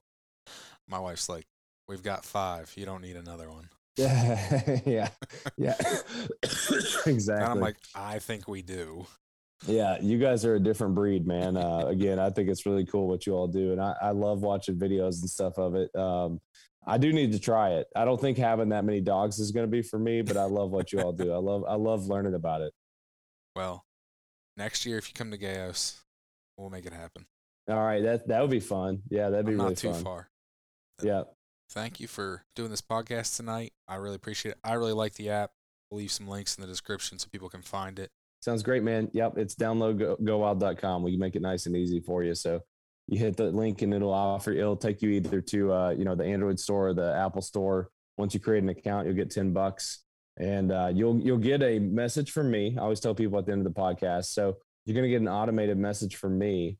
[0.88, 1.46] My wife's like,
[1.88, 2.72] we've got five.
[2.76, 3.68] You don't need another one.
[3.98, 5.08] yeah, yeah,
[5.56, 5.74] yeah,
[7.06, 7.34] exactly.
[7.34, 9.06] And I'm like, I think we do.
[9.66, 11.56] yeah, you guys are a different breed, man.
[11.56, 14.42] Uh, again, I think it's really cool what you all do, and I, I love
[14.42, 15.92] watching videos and stuff of it.
[15.96, 16.40] Um,
[16.86, 17.88] I do need to try it.
[17.96, 20.44] I don't think having that many dogs is going to be for me, but I
[20.44, 21.32] love what you all do.
[21.32, 22.72] I love, I love learning about it.
[23.56, 23.84] Well,
[24.56, 25.98] next year if you come to Gayos,
[26.56, 27.26] we'll make it happen.
[27.68, 29.02] All right, that that would be fun.
[29.10, 30.04] Yeah, that'd be I'm really not too fun.
[30.04, 30.30] far.
[31.02, 31.22] Yeah.
[31.70, 33.72] Thank you for doing this podcast tonight.
[33.86, 34.58] I really appreciate it.
[34.64, 35.50] I really like the app.
[35.90, 38.10] We'll leave some links in the description so people can find it.
[38.40, 39.10] Sounds great, man.
[39.12, 41.02] Yep, it's download go, gowild.com.
[41.02, 42.34] We can make it nice and easy for you.
[42.34, 42.60] So
[43.08, 46.14] you hit the link and it'll offer it'll take you either to uh, you know
[46.14, 47.90] the Android store or the Apple store.
[48.16, 50.04] Once you create an account, you'll get 10 bucks
[50.38, 52.76] and uh, you'll you'll get a message from me.
[52.78, 54.26] I always tell people at the end of the podcast.
[54.26, 56.78] So you're gonna get an automated message from me.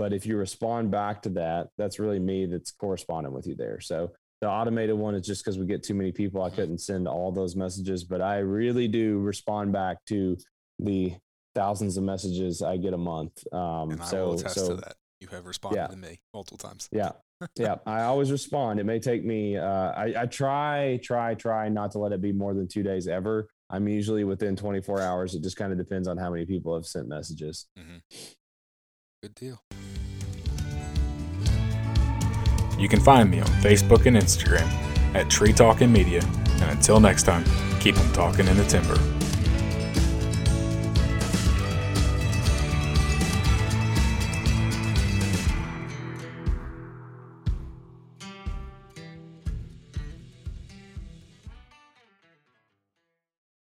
[0.00, 3.80] But if you respond back to that, that's really me that's corresponding with you there.
[3.80, 6.42] So the automated one is just because we get too many people.
[6.42, 10.38] I couldn't send all those messages, but I really do respond back to
[10.78, 11.12] the
[11.54, 13.44] thousands of messages I get a month.
[13.52, 14.94] Um, And I so, will attest so to that.
[15.20, 15.86] You have responded Yeah.
[15.88, 16.88] to me multiple times.
[16.90, 17.12] yeah,
[17.56, 17.74] yeah.
[17.84, 18.80] I always respond.
[18.80, 19.58] It may take me.
[19.58, 23.06] Uh, I, I try, try, try not to let it be more than two days
[23.06, 23.48] ever.
[23.68, 25.34] I'm usually within 24 hours.
[25.34, 27.66] It just kind of depends on how many people have sent messages.
[29.22, 29.60] Good deal.
[32.78, 34.66] You can find me on Facebook and Instagram
[35.14, 36.22] at Tree Talking Media.
[36.62, 37.44] And until next time,
[37.80, 38.98] keep them talking in the timber.